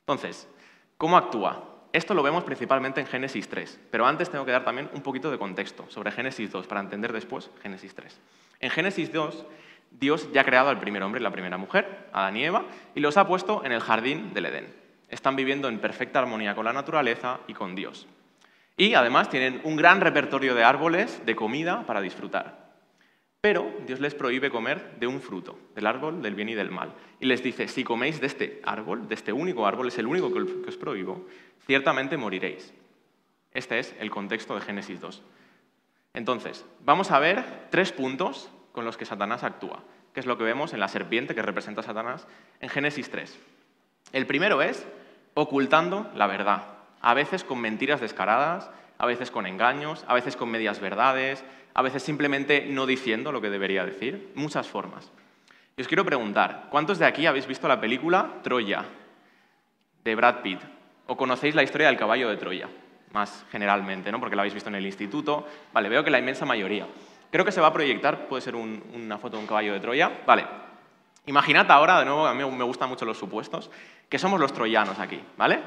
Entonces, 0.00 0.48
¿cómo 0.96 1.16
actúa? 1.16 1.68
Esto 1.92 2.14
lo 2.14 2.22
vemos 2.22 2.44
principalmente 2.44 3.00
en 3.00 3.06
Génesis 3.06 3.48
3, 3.48 3.80
pero 3.90 4.06
antes 4.06 4.30
tengo 4.30 4.46
que 4.46 4.52
dar 4.52 4.64
también 4.64 4.88
un 4.94 5.02
poquito 5.02 5.30
de 5.30 5.38
contexto 5.38 5.84
sobre 5.90 6.10
Génesis 6.10 6.50
2 6.50 6.66
para 6.66 6.80
entender 6.80 7.12
después 7.12 7.50
Génesis 7.62 7.94
3. 7.94 8.18
En 8.60 8.70
Génesis 8.70 9.12
2, 9.12 9.44
Dios 9.90 10.32
ya 10.32 10.40
ha 10.40 10.44
creado 10.44 10.70
al 10.70 10.80
primer 10.80 11.02
hombre 11.02 11.20
y 11.20 11.22
la 11.22 11.30
primera 11.30 11.58
mujer, 11.58 12.08
Adán 12.14 12.36
y 12.38 12.44
Eva, 12.44 12.64
y 12.94 13.00
los 13.00 13.18
ha 13.18 13.26
puesto 13.26 13.62
en 13.62 13.72
el 13.72 13.80
jardín 13.80 14.32
del 14.32 14.46
Edén 14.46 14.81
están 15.12 15.36
viviendo 15.36 15.68
en 15.68 15.78
perfecta 15.78 16.18
armonía 16.18 16.54
con 16.54 16.64
la 16.64 16.72
naturaleza 16.72 17.40
y 17.46 17.52
con 17.52 17.74
Dios. 17.76 18.08
Y 18.76 18.94
además 18.94 19.28
tienen 19.28 19.60
un 19.64 19.76
gran 19.76 20.00
repertorio 20.00 20.54
de 20.54 20.64
árboles, 20.64 21.24
de 21.26 21.36
comida 21.36 21.84
para 21.86 22.00
disfrutar. 22.00 22.72
Pero 23.42 23.70
Dios 23.86 24.00
les 24.00 24.14
prohíbe 24.14 24.50
comer 24.50 24.96
de 24.98 25.06
un 25.06 25.20
fruto, 25.20 25.58
del 25.74 25.86
árbol 25.86 26.22
del 26.22 26.34
bien 26.34 26.48
y 26.48 26.54
del 26.54 26.70
mal. 26.70 26.94
Y 27.20 27.26
les 27.26 27.42
dice, 27.42 27.68
si 27.68 27.84
coméis 27.84 28.20
de 28.20 28.26
este 28.26 28.62
árbol, 28.64 29.06
de 29.08 29.14
este 29.14 29.32
único 29.32 29.66
árbol, 29.66 29.88
es 29.88 29.98
el 29.98 30.06
único 30.06 30.32
que 30.32 30.68
os 30.68 30.76
prohíbo, 30.76 31.26
ciertamente 31.66 32.16
moriréis. 32.16 32.72
Este 33.52 33.78
es 33.78 33.94
el 33.98 34.10
contexto 34.10 34.54
de 34.54 34.62
Génesis 34.62 35.00
2. 35.00 35.22
Entonces, 36.14 36.64
vamos 36.84 37.10
a 37.10 37.18
ver 37.18 37.44
tres 37.70 37.92
puntos 37.92 38.48
con 38.72 38.84
los 38.86 38.96
que 38.96 39.04
Satanás 39.04 39.44
actúa, 39.44 39.82
que 40.14 40.20
es 40.20 40.26
lo 40.26 40.38
que 40.38 40.44
vemos 40.44 40.72
en 40.72 40.80
la 40.80 40.88
serpiente 40.88 41.34
que 41.34 41.42
representa 41.42 41.82
a 41.82 41.84
Satanás 41.84 42.26
en 42.60 42.70
Génesis 42.70 43.10
3. 43.10 43.38
El 44.12 44.26
primero 44.26 44.62
es 44.62 44.86
ocultando 45.34 46.10
la 46.14 46.26
verdad, 46.26 46.64
a 47.00 47.14
veces 47.14 47.44
con 47.44 47.60
mentiras 47.60 48.00
descaradas, 48.00 48.70
a 48.98 49.06
veces 49.06 49.30
con 49.30 49.46
engaños, 49.46 50.04
a 50.08 50.14
veces 50.14 50.36
con 50.36 50.50
medias 50.50 50.80
verdades, 50.80 51.44
a 51.74 51.82
veces 51.82 52.02
simplemente 52.02 52.66
no 52.68 52.86
diciendo 52.86 53.32
lo 53.32 53.40
que 53.40 53.50
debería 53.50 53.84
decir, 53.84 54.32
muchas 54.34 54.68
formas. 54.68 55.10
Y 55.76 55.82
os 55.82 55.88
quiero 55.88 56.04
preguntar, 56.04 56.66
¿cuántos 56.70 56.98
de 56.98 57.06
aquí 57.06 57.26
habéis 57.26 57.46
visto 57.46 57.66
la 57.66 57.80
película 57.80 58.40
Troya 58.42 58.84
de 60.04 60.14
Brad 60.14 60.42
Pitt? 60.42 60.60
¿O 61.06 61.16
conocéis 61.16 61.54
la 61.54 61.62
historia 61.62 61.88
del 61.88 61.96
caballo 61.96 62.28
de 62.28 62.36
Troya? 62.36 62.68
más 63.12 63.44
generalmente, 63.50 64.10
¿no? 64.10 64.20
porque 64.20 64.36
lo 64.36 64.42
habéis 64.42 64.54
visto 64.54 64.68
en 64.68 64.76
el 64.76 64.86
instituto. 64.86 65.46
Vale, 65.72 65.88
veo 65.88 66.04
que 66.04 66.10
la 66.10 66.18
inmensa 66.18 66.44
mayoría. 66.44 66.86
Creo 67.30 67.44
que 67.44 67.52
se 67.52 67.60
va 67.60 67.68
a 67.68 67.72
proyectar, 67.72 68.26
puede 68.26 68.42
ser 68.42 68.54
una 68.54 69.18
foto 69.18 69.36
de 69.36 69.42
un 69.42 69.46
caballo 69.46 69.72
de 69.72 69.80
Troya. 69.80 70.10
Vale, 70.26 70.44
imaginad 71.26 71.70
ahora, 71.70 71.98
de 72.00 72.04
nuevo, 72.04 72.26
a 72.26 72.34
mí 72.34 72.44
me 72.44 72.64
gustan 72.64 72.88
mucho 72.88 73.04
los 73.04 73.18
supuestos, 73.18 73.70
que 74.08 74.18
somos 74.18 74.40
los 74.40 74.52
troyanos 74.52 74.98
aquí, 74.98 75.22
¿vale? 75.36 75.60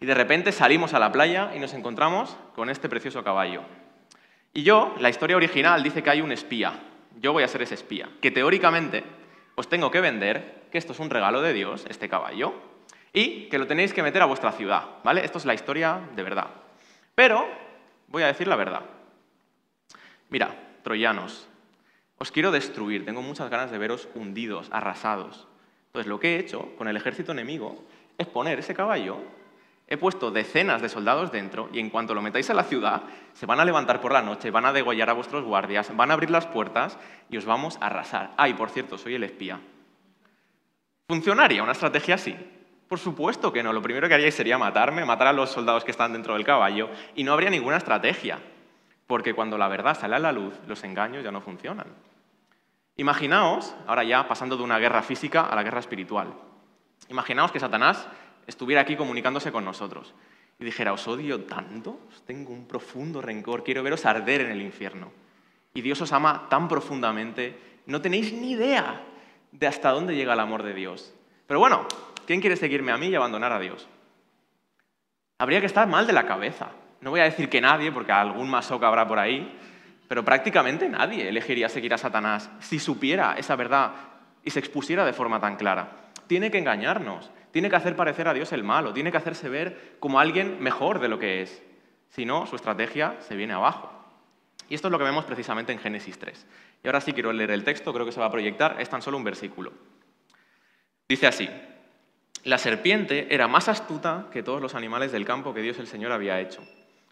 Y 0.00 0.06
de 0.06 0.14
repente 0.14 0.52
salimos 0.52 0.94
a 0.94 0.98
la 0.98 1.10
playa 1.10 1.52
y 1.54 1.58
nos 1.58 1.74
encontramos 1.74 2.36
con 2.54 2.70
este 2.70 2.88
precioso 2.88 3.24
caballo. 3.24 3.62
Y 4.54 4.62
yo, 4.62 4.94
la 4.98 5.08
historia 5.08 5.36
original 5.36 5.82
dice 5.82 6.02
que 6.02 6.10
hay 6.10 6.20
un 6.20 6.32
espía. 6.32 6.72
Yo 7.20 7.32
voy 7.32 7.42
a 7.42 7.48
ser 7.48 7.62
ese 7.62 7.74
espía, 7.74 8.08
que 8.20 8.30
teóricamente 8.30 9.04
os 9.56 9.68
tengo 9.68 9.90
que 9.90 10.00
vender 10.00 10.66
que 10.70 10.78
esto 10.78 10.92
es 10.92 11.00
un 11.00 11.10
regalo 11.10 11.42
de 11.42 11.52
Dios, 11.52 11.84
este 11.88 12.08
caballo, 12.08 12.54
y 13.12 13.48
que 13.48 13.58
lo 13.58 13.66
tenéis 13.66 13.92
que 13.92 14.02
meter 14.02 14.22
a 14.22 14.26
vuestra 14.26 14.52
ciudad, 14.52 14.84
¿vale? 15.02 15.24
Esto 15.24 15.38
es 15.38 15.44
la 15.44 15.54
historia 15.54 16.00
de 16.14 16.22
verdad. 16.22 16.48
Pero 17.14 17.44
voy 18.06 18.22
a 18.22 18.26
decir 18.26 18.46
la 18.46 18.56
verdad. 18.56 18.82
Mira, 20.28 20.54
troyanos, 20.82 21.48
os 22.18 22.32
quiero 22.32 22.50
destruir, 22.50 23.04
tengo 23.04 23.22
muchas 23.22 23.50
ganas 23.50 23.70
de 23.70 23.78
veros 23.78 24.08
hundidos, 24.14 24.68
arrasados. 24.72 25.46
Entonces 25.86 26.08
lo 26.08 26.20
que 26.20 26.36
he 26.36 26.40
hecho 26.40 26.74
con 26.76 26.88
el 26.88 26.96
ejército 26.96 27.32
enemigo 27.32 27.84
es 28.18 28.26
poner 28.26 28.58
ese 28.58 28.74
caballo 28.74 29.18
He 29.90 29.96
puesto 29.96 30.30
decenas 30.30 30.82
de 30.82 30.90
soldados 30.90 31.32
dentro 31.32 31.70
y 31.72 31.78
en 31.80 31.88
cuanto 31.88 32.14
lo 32.14 32.20
metáis 32.20 32.50
a 32.50 32.54
la 32.54 32.64
ciudad, 32.64 33.04
se 33.32 33.46
van 33.46 33.58
a 33.58 33.64
levantar 33.64 34.02
por 34.02 34.12
la 34.12 34.20
noche, 34.20 34.50
van 34.50 34.66
a 34.66 34.72
degollar 34.74 35.08
a 35.08 35.14
vuestros 35.14 35.44
guardias, 35.44 35.96
van 35.96 36.10
a 36.10 36.14
abrir 36.14 36.28
las 36.28 36.44
puertas 36.44 36.98
y 37.30 37.38
os 37.38 37.46
vamos 37.46 37.78
a 37.80 37.86
arrasar. 37.86 38.32
Ay, 38.36 38.52
por 38.52 38.68
cierto, 38.68 38.98
soy 38.98 39.14
el 39.14 39.24
espía. 39.24 39.58
¿Funcionaría 41.08 41.62
una 41.62 41.72
estrategia 41.72 42.16
así? 42.16 42.36
Por 42.86 42.98
supuesto 42.98 43.50
que 43.50 43.62
no. 43.62 43.72
Lo 43.72 43.80
primero 43.80 44.08
que 44.08 44.14
haríais 44.14 44.34
sería 44.34 44.58
matarme, 44.58 45.06
matar 45.06 45.28
a 45.28 45.32
los 45.32 45.50
soldados 45.50 45.84
que 45.84 45.90
están 45.90 46.12
dentro 46.12 46.34
del 46.34 46.44
caballo 46.44 46.90
y 47.14 47.24
no 47.24 47.32
habría 47.32 47.48
ninguna 47.48 47.78
estrategia. 47.78 48.40
Porque 49.08 49.34
cuando 49.34 49.58
la 49.58 49.66
verdad 49.66 49.98
sale 49.98 50.14
a 50.14 50.20
la 50.20 50.30
luz, 50.30 50.54
los 50.68 50.84
engaños 50.84 51.24
ya 51.24 51.32
no 51.32 51.40
funcionan. 51.40 51.86
Imaginaos, 52.96 53.74
ahora 53.86 54.04
ya 54.04 54.28
pasando 54.28 54.56
de 54.56 54.62
una 54.62 54.78
guerra 54.78 55.02
física 55.02 55.46
a 55.46 55.56
la 55.56 55.62
guerra 55.62 55.80
espiritual. 55.80 56.34
Imaginaos 57.08 57.50
que 57.50 57.58
Satanás 57.58 58.06
estuviera 58.46 58.82
aquí 58.82 58.96
comunicándose 58.96 59.50
con 59.50 59.64
nosotros 59.64 60.14
y 60.58 60.64
dijera, 60.64 60.92
os 60.92 61.08
odio 61.08 61.44
tanto, 61.44 62.00
os 62.08 62.22
tengo 62.26 62.52
un 62.52 62.66
profundo 62.66 63.22
rencor, 63.22 63.64
quiero 63.64 63.82
veros 63.82 64.04
arder 64.04 64.42
en 64.42 64.50
el 64.50 64.60
infierno. 64.60 65.10
Y 65.72 65.80
Dios 65.80 66.02
os 66.02 66.12
ama 66.12 66.48
tan 66.50 66.68
profundamente, 66.68 67.56
no 67.86 68.02
tenéis 68.02 68.32
ni 68.34 68.52
idea 68.52 69.00
de 69.52 69.66
hasta 69.66 69.90
dónde 69.90 70.16
llega 70.16 70.34
el 70.34 70.40
amor 70.40 70.62
de 70.62 70.74
Dios. 70.74 71.14
Pero 71.46 71.60
bueno, 71.60 71.86
¿quién 72.26 72.40
quiere 72.40 72.56
seguirme 72.56 72.92
a 72.92 72.98
mí 72.98 73.06
y 73.06 73.14
abandonar 73.14 73.52
a 73.52 73.60
Dios? 73.60 73.88
Habría 75.38 75.60
que 75.60 75.66
estar 75.66 75.86
mal 75.86 76.06
de 76.06 76.12
la 76.12 76.26
cabeza. 76.26 76.72
No 77.00 77.10
voy 77.10 77.20
a 77.20 77.24
decir 77.24 77.48
que 77.48 77.60
nadie, 77.60 77.92
porque 77.92 78.12
algún 78.12 78.50
masoca 78.50 78.88
habrá 78.88 79.06
por 79.06 79.18
ahí, 79.18 79.56
pero 80.08 80.24
prácticamente 80.24 80.88
nadie 80.88 81.28
elegiría 81.28 81.68
seguir 81.68 81.94
a 81.94 81.98
Satanás 81.98 82.50
si 82.60 82.78
supiera 82.78 83.34
esa 83.36 83.56
verdad 83.56 83.92
y 84.42 84.50
se 84.50 84.58
expusiera 84.58 85.04
de 85.04 85.12
forma 85.12 85.40
tan 85.40 85.56
clara. 85.56 86.10
Tiene 86.26 86.50
que 86.50 86.58
engañarnos, 86.58 87.30
tiene 87.52 87.70
que 87.70 87.76
hacer 87.76 87.94
parecer 87.94 88.28
a 88.28 88.34
Dios 88.34 88.52
el 88.52 88.64
malo, 88.64 88.92
tiene 88.92 89.10
que 89.10 89.18
hacerse 89.18 89.48
ver 89.48 89.96
como 90.00 90.18
alguien 90.18 90.62
mejor 90.62 90.98
de 90.98 91.08
lo 91.08 91.18
que 91.18 91.42
es. 91.42 91.62
Si 92.10 92.24
no, 92.24 92.46
su 92.46 92.56
estrategia 92.56 93.16
se 93.20 93.36
viene 93.36 93.52
abajo. 93.52 93.92
Y 94.68 94.74
esto 94.74 94.88
es 94.88 94.92
lo 94.92 94.98
que 94.98 95.04
vemos 95.04 95.24
precisamente 95.24 95.72
en 95.72 95.78
Génesis 95.78 96.18
3. 96.18 96.46
Y 96.82 96.86
ahora 96.88 97.00
sí 97.00 97.12
quiero 97.12 97.32
leer 97.32 97.50
el 97.50 97.64
texto, 97.64 97.92
creo 97.92 98.06
que 98.06 98.12
se 98.12 98.20
va 98.20 98.26
a 98.26 98.30
proyectar, 98.30 98.80
es 98.80 98.88
tan 98.88 99.02
solo 99.02 99.16
un 99.16 99.24
versículo. 99.24 99.72
Dice 101.08 101.26
así, 101.26 101.48
la 102.44 102.58
serpiente 102.58 103.34
era 103.34 103.48
más 103.48 103.68
astuta 103.68 104.26
que 104.30 104.42
todos 104.42 104.60
los 104.60 104.74
animales 104.74 105.10
del 105.12 105.24
campo 105.24 105.54
que 105.54 105.62
Dios 105.62 105.78
el 105.78 105.86
Señor 105.86 106.12
había 106.12 106.40
hecho. 106.40 106.62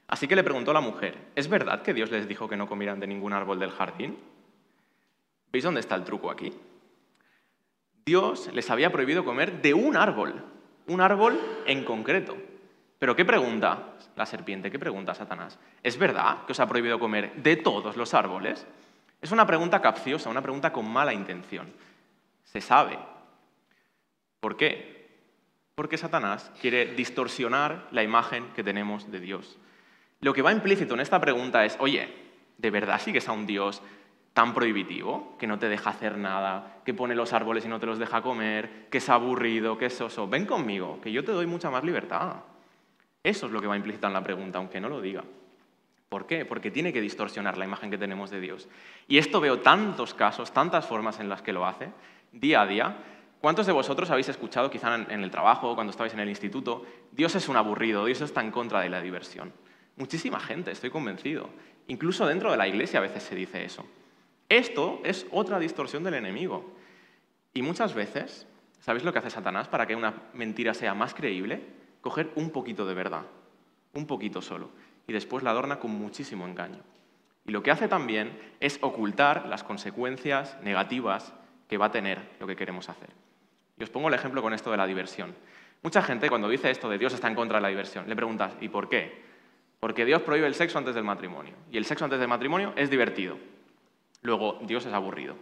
Así 0.09 0.29
que 0.29 0.37
le 0.37 0.45
preguntó 0.45 0.71
a 0.71 0.75
la 0.75 0.81
mujer, 0.81 1.17
¿es 1.35 1.49
verdad 1.49 1.83
que 1.83 1.95
Dios 1.95 2.11
les 2.11 2.29
dijo 2.29 2.49
que 2.49 2.57
no 2.57 2.69
comieran 2.69 3.01
de 3.01 3.07
ningún 3.07 3.33
árbol 3.33 3.59
del 3.59 3.73
jardín? 3.73 4.17
¿Veis 5.51 5.65
dónde 5.65 5.81
está 5.81 5.95
el 5.95 6.05
truco 6.05 6.31
aquí? 6.31 6.53
Dios 8.05 8.51
les 8.53 8.71
había 8.71 8.93
prohibido 8.93 9.25
comer 9.25 9.61
de 9.63 9.75
un 9.75 9.97
árbol, 9.97 10.45
un 10.87 11.01
árbol 11.01 11.41
en 11.67 11.85
concreto. 11.85 12.37
Pero 13.01 13.17
¿qué 13.17 13.25
pregunta 13.25 13.95
la 14.15 14.27
serpiente? 14.27 14.71
¿Qué 14.71 14.79
pregunta 14.79 15.15
Satanás? 15.15 15.59
¿Es 15.83 15.99
verdad 15.99 16.45
que 16.47 16.53
os 16.53 16.61
ha 16.61 16.69
prohibido 16.69 17.01
comer 17.01 17.35
de 17.35 17.57
todos 17.57 17.97
los 17.97 18.15
árboles? 18.15 18.65
Es 19.21 19.33
una 19.33 19.47
pregunta 19.47 19.83
capciosa, 19.83 20.31
una 20.31 20.41
pregunta 20.41 20.73
con 20.73 20.89
mala 20.89 21.13
intención. 21.13 21.73
Se 22.45 22.61
sabe. 22.61 22.97
¿Por 24.39 24.57
qué? 24.57 25.09
Porque 25.75 25.99
Satanás 25.99 26.53
quiere 26.61 26.95
distorsionar 26.95 27.89
la 27.91 28.05
imagen 28.05 28.47
que 28.55 28.63
tenemos 28.63 29.11
de 29.11 29.21
Dios. 29.21 29.59
Lo 30.21 30.33
que 30.33 30.43
va 30.43 30.53
implícito 30.53 30.95
en 30.95 31.01
esta 31.01 31.21
pregunta 31.21 31.65
es, 31.65 31.77
oye, 31.81 32.09
¿de 32.59 32.71
verdad 32.71 33.01
sigues 33.01 33.29
a 33.29 33.33
un 33.33 33.47
Dios 33.47 33.83
tan 34.37 34.53
prohibitivo, 34.53 35.35
que 35.39 35.47
no 35.47 35.59
te 35.59 35.67
deja 35.67 35.89
hacer 35.89 36.19
nada, 36.19 36.83
que 36.85 36.93
pone 36.93 37.15
los 37.15 37.33
árboles 37.33 37.65
y 37.65 37.69
no 37.69 37.81
te 37.81 37.87
los 37.87 37.99
deja 37.99 38.21
comer, 38.21 38.87
que 38.91 38.99
es 38.99 39.09
aburrido, 39.09 39.79
que 39.79 39.87
es 39.87 39.97
soso. 39.97 40.29
Ven 40.29 40.45
conmigo, 40.45 41.01
que 41.01 41.11
yo 41.11 41.25
te 41.25 41.33
doy 41.33 41.47
mucha 41.47 41.71
más 41.71 41.83
libertad. 41.85 42.35
Eso 43.23 43.47
es 43.47 43.53
lo 43.53 43.63
que 43.63 43.67
va 43.67 43.79
implícito 43.79 44.07
en 44.07 44.13
la 44.13 44.23
pregunta, 44.23 44.59
aunque 44.59 44.79
no 44.79 44.91
lo 44.91 45.01
diga. 45.01 45.25
¿Por 46.11 46.27
qué? 46.27 46.45
Porque 46.45 46.71
tiene 46.71 46.93
que 46.93 47.01
distorsionar 47.01 47.57
la 47.57 47.65
imagen 47.65 47.91
que 47.91 47.97
tenemos 47.97 48.29
de 48.29 48.41
Dios. 48.41 48.69
Y 49.09 49.17
esto 49.17 49.41
veo 49.41 49.61
tantos 49.61 50.13
casos, 50.13 50.53
tantas 50.53 50.85
formas 50.85 51.19
en 51.19 51.31
las 51.31 51.41
que 51.41 51.55
lo 51.55 51.65
hace, 51.65 51.89
día 52.31 52.61
a 52.61 52.67
día. 52.67 52.97
¿Cuántos 53.41 53.65
de 53.65 53.73
vosotros 53.73 54.11
habéis 54.11 54.29
escuchado, 54.29 54.71
quizá 54.71 54.97
en 54.97 55.25
el 55.25 55.31
trabajo, 55.31 55.75
cuando 55.75 55.93
estabais 55.93 56.13
en 56.13 56.21
el 56.21 56.29
instituto, 56.29 56.85
Dios 57.11 57.35
es 57.37 57.49
un 57.49 57.57
aburrido, 57.57 58.05
Dios 58.05 58.21
está 58.21 58.43
en 58.43 58.51
contra 58.51 58.81
de 58.81 58.91
la 58.91 59.01
diversión? 59.01 59.51
Muchísima 59.97 60.41
gente, 60.41 60.71
estoy 60.71 60.91
convencido. 60.91 61.49
Incluso 61.89 62.27
dentro 62.27 62.51
de 62.51 62.57
la 62.57 62.69
iglesia 62.69 62.99
a 62.99 63.03
veces 63.03 63.23
se 63.23 63.35
dice 63.35 63.65
eso. 63.65 63.87
Esto 64.49 65.01
es 65.05 65.27
otra 65.31 65.59
distorsión 65.59 66.05
del 66.05 66.15
enemigo. 66.15 66.73
Y 67.55 67.63
muchas 67.63 67.95
veces, 67.95 68.47
¿sabéis 68.81 69.05
lo 69.05 69.13
que 69.13 69.19
hace 69.21 69.31
Satanás 69.31 69.69
para 69.69 69.87
que 69.87 69.97
una 69.97 70.15
mentira 70.35 70.75
sea 70.75 70.95
más 70.95 71.15
creíble? 71.15 71.63
Coger 72.03 72.31
un 72.37 72.51
poquito 72.51 72.87
de 72.87 72.95
verdad, 72.95 73.23
un 73.95 74.07
poquito 74.07 74.43
solo, 74.43 74.71
y 75.09 75.13
después 75.13 75.43
la 75.43 75.51
adorna 75.51 75.79
con 75.79 75.93
muchísimo 75.93 76.47
engaño. 76.47 76.83
Y 77.47 77.53
lo 77.53 77.63
que 77.63 77.71
hace 77.71 77.89
también 77.89 78.39
es 78.61 78.79
ocultar 78.83 79.47
las 79.47 79.65
consecuencias 79.65 80.59
negativas 80.63 81.33
que 81.69 81.79
va 81.79 81.87
a 81.87 81.91
tener 81.93 82.21
lo 82.39 82.47
que 82.47 82.57
queremos 82.57 82.89
hacer. 82.89 83.09
Y 83.79 83.83
os 83.83 83.91
pongo 83.91 84.09
el 84.09 84.15
ejemplo 84.15 84.43
con 84.43 84.53
esto 84.53 84.71
de 84.71 84.77
la 84.77 84.87
diversión. 84.87 85.35
Mucha 85.83 86.03
gente 86.03 86.29
cuando 86.29 86.49
dice 86.49 86.71
esto 86.71 86.89
de 86.89 86.99
Dios 86.99 87.15
está 87.15 87.29
en 87.29 87.35
contra 87.35 87.59
de 87.59 87.63
la 87.63 87.69
diversión, 87.69 88.09
le 88.09 88.17
preguntas, 88.17 88.55
¿y 88.61 88.69
por 88.69 88.89
qué? 88.89 89.26
Porque 89.87 90.05
Dios 90.05 90.23
prohíbe 90.23 90.49
el 90.49 90.57
sexo 90.57 90.79
antes 90.79 90.97
del 90.97 91.05
matrimonio. 91.05 91.55
Y 91.71 91.77
el 91.77 91.85
sexo 91.85 92.03
antes 92.03 92.19
del 92.19 92.27
matrimonio 92.27 92.73
es 92.75 92.91
divertido. 92.91 93.39
Luego, 94.23 94.59
Dios 94.63 94.85
es 94.85 94.93
aburrido. 94.93 95.37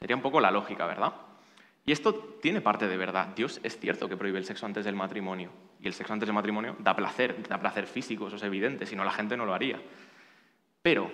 Sería 0.00 0.16
un 0.16 0.22
poco 0.22 0.40
la 0.40 0.50
lógica, 0.50 0.86
¿verdad? 0.86 1.12
Y 1.84 1.92
esto 1.92 2.14
tiene 2.40 2.62
parte 2.62 2.88
de 2.88 2.96
verdad. 2.96 3.34
Dios 3.36 3.60
es 3.62 3.78
cierto 3.78 4.08
que 4.08 4.16
prohíbe 4.16 4.38
el 4.38 4.46
sexo 4.46 4.64
antes 4.64 4.86
del 4.86 4.94
matrimonio. 4.94 5.50
Y 5.80 5.86
el 5.86 5.92
sexo 5.92 6.14
antes 6.14 6.26
del 6.26 6.34
matrimonio 6.34 6.76
da 6.78 6.96
placer, 6.96 7.46
da 7.46 7.60
placer 7.60 7.86
físico, 7.86 8.28
eso 8.28 8.36
es 8.36 8.42
evidente, 8.42 8.86
si 8.86 8.96
no 8.96 9.04
la 9.04 9.12
gente 9.12 9.36
no 9.36 9.44
lo 9.44 9.52
haría. 9.52 9.78
Pero 10.80 11.12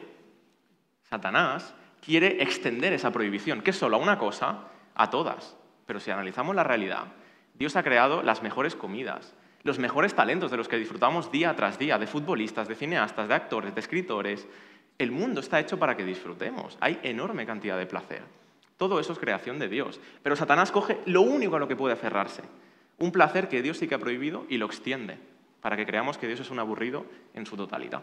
Satanás 1.09 1.75
quiere 2.01 2.41
extender 2.41 2.93
esa 2.93 3.11
prohibición, 3.11 3.63
que 3.63 3.71
es 3.71 3.77
solo 3.79 3.97
a 3.97 4.01
una 4.01 4.17
cosa, 4.17 4.69
a 4.95 5.11
todas. 5.11 5.57
Pero 5.87 5.99
si 5.99 6.13
analizamos 6.13 6.55
la 6.55 6.63
realidad, 6.63 7.07
Dios 7.55 7.75
ha 7.75 7.83
creado 7.83 8.23
las 8.23 8.45
mejores 8.45 8.77
comidas, 8.77 9.35
los 9.63 9.79
mejores 9.79 10.15
talentos 10.15 10.51
de 10.51 10.57
los 10.57 10.69
que 10.69 10.79
disfrutamos 10.79 11.31
día 11.31 11.55
tras 11.55 11.79
día, 11.79 11.99
de 11.99 12.07
futbolistas, 12.07 12.69
de 12.69 12.75
cineastas, 12.75 13.29
de 13.29 13.35
actores, 13.35 13.75
de 13.75 13.81
escritores, 13.81 14.47
el 14.99 15.11
mundo 15.11 15.41
está 15.41 15.61
hecho 15.61 15.79
para 15.79 15.97
que 15.97 16.05
disfrutemos. 16.05 16.77
Hay 16.81 16.99
enorme 17.03 17.47
cantidad 17.47 17.79
de 17.79 17.87
placer. 17.87 18.23
Todo 18.77 18.99
eso 19.01 19.13
es 19.13 19.19
creación 19.19 19.59
de 19.59 19.69
Dios. 19.69 20.01
Pero 20.23 20.37
Satanás 20.37 20.73
coge 20.73 21.01
lo 21.07 21.23
único 21.23 21.57
a 21.57 21.59
lo 21.59 21.69
que 21.69 21.77
puede 21.77 21.95
aferrarse. 21.95 22.43
Un 22.99 23.13
placer 23.13 23.49
que 23.49 23.63
Dios 23.63 23.79
sí 23.79 23.89
que 23.89 23.95
ha 23.95 23.99
prohibido 23.99 24.47
y 24.49 24.59
lo 24.59 24.67
extiende 24.67 25.19
para 25.61 25.77
que 25.77 25.87
creamos 25.87 26.17
que 26.17 26.27
Dios 26.27 26.41
es 26.41 26.51
un 26.51 26.59
aburrido 26.59 27.05
en 27.35 27.47
su 27.47 27.57
totalidad. 27.57 28.03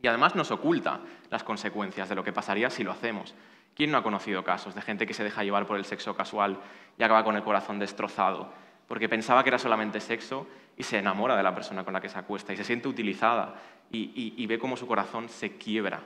Y 0.00 0.06
además 0.06 0.34
nos 0.34 0.50
oculta 0.50 1.00
las 1.30 1.42
consecuencias 1.42 2.08
de 2.08 2.14
lo 2.14 2.24
que 2.24 2.32
pasaría 2.32 2.70
si 2.70 2.84
lo 2.84 2.92
hacemos. 2.92 3.34
¿Quién 3.74 3.90
no 3.90 3.98
ha 3.98 4.02
conocido 4.02 4.44
casos 4.44 4.74
de 4.74 4.82
gente 4.82 5.06
que 5.06 5.14
se 5.14 5.24
deja 5.24 5.44
llevar 5.44 5.66
por 5.66 5.76
el 5.76 5.84
sexo 5.84 6.14
casual 6.14 6.58
y 6.98 7.02
acaba 7.02 7.24
con 7.24 7.36
el 7.36 7.42
corazón 7.42 7.78
destrozado? 7.78 8.52
Porque 8.88 9.08
pensaba 9.08 9.44
que 9.44 9.50
era 9.50 9.58
solamente 9.58 10.00
sexo 10.00 10.46
y 10.76 10.82
se 10.82 10.98
enamora 10.98 11.36
de 11.36 11.42
la 11.42 11.54
persona 11.54 11.84
con 11.84 11.92
la 11.92 12.00
que 12.00 12.08
se 12.08 12.18
acuesta 12.18 12.52
y 12.52 12.56
se 12.56 12.64
siente 12.64 12.88
utilizada 12.88 13.54
y, 13.90 14.46
ve 14.46 14.58
cómo 14.58 14.76
su 14.76 14.86
corazón 14.86 15.28
se 15.28 15.56
quiebra. 15.58 16.00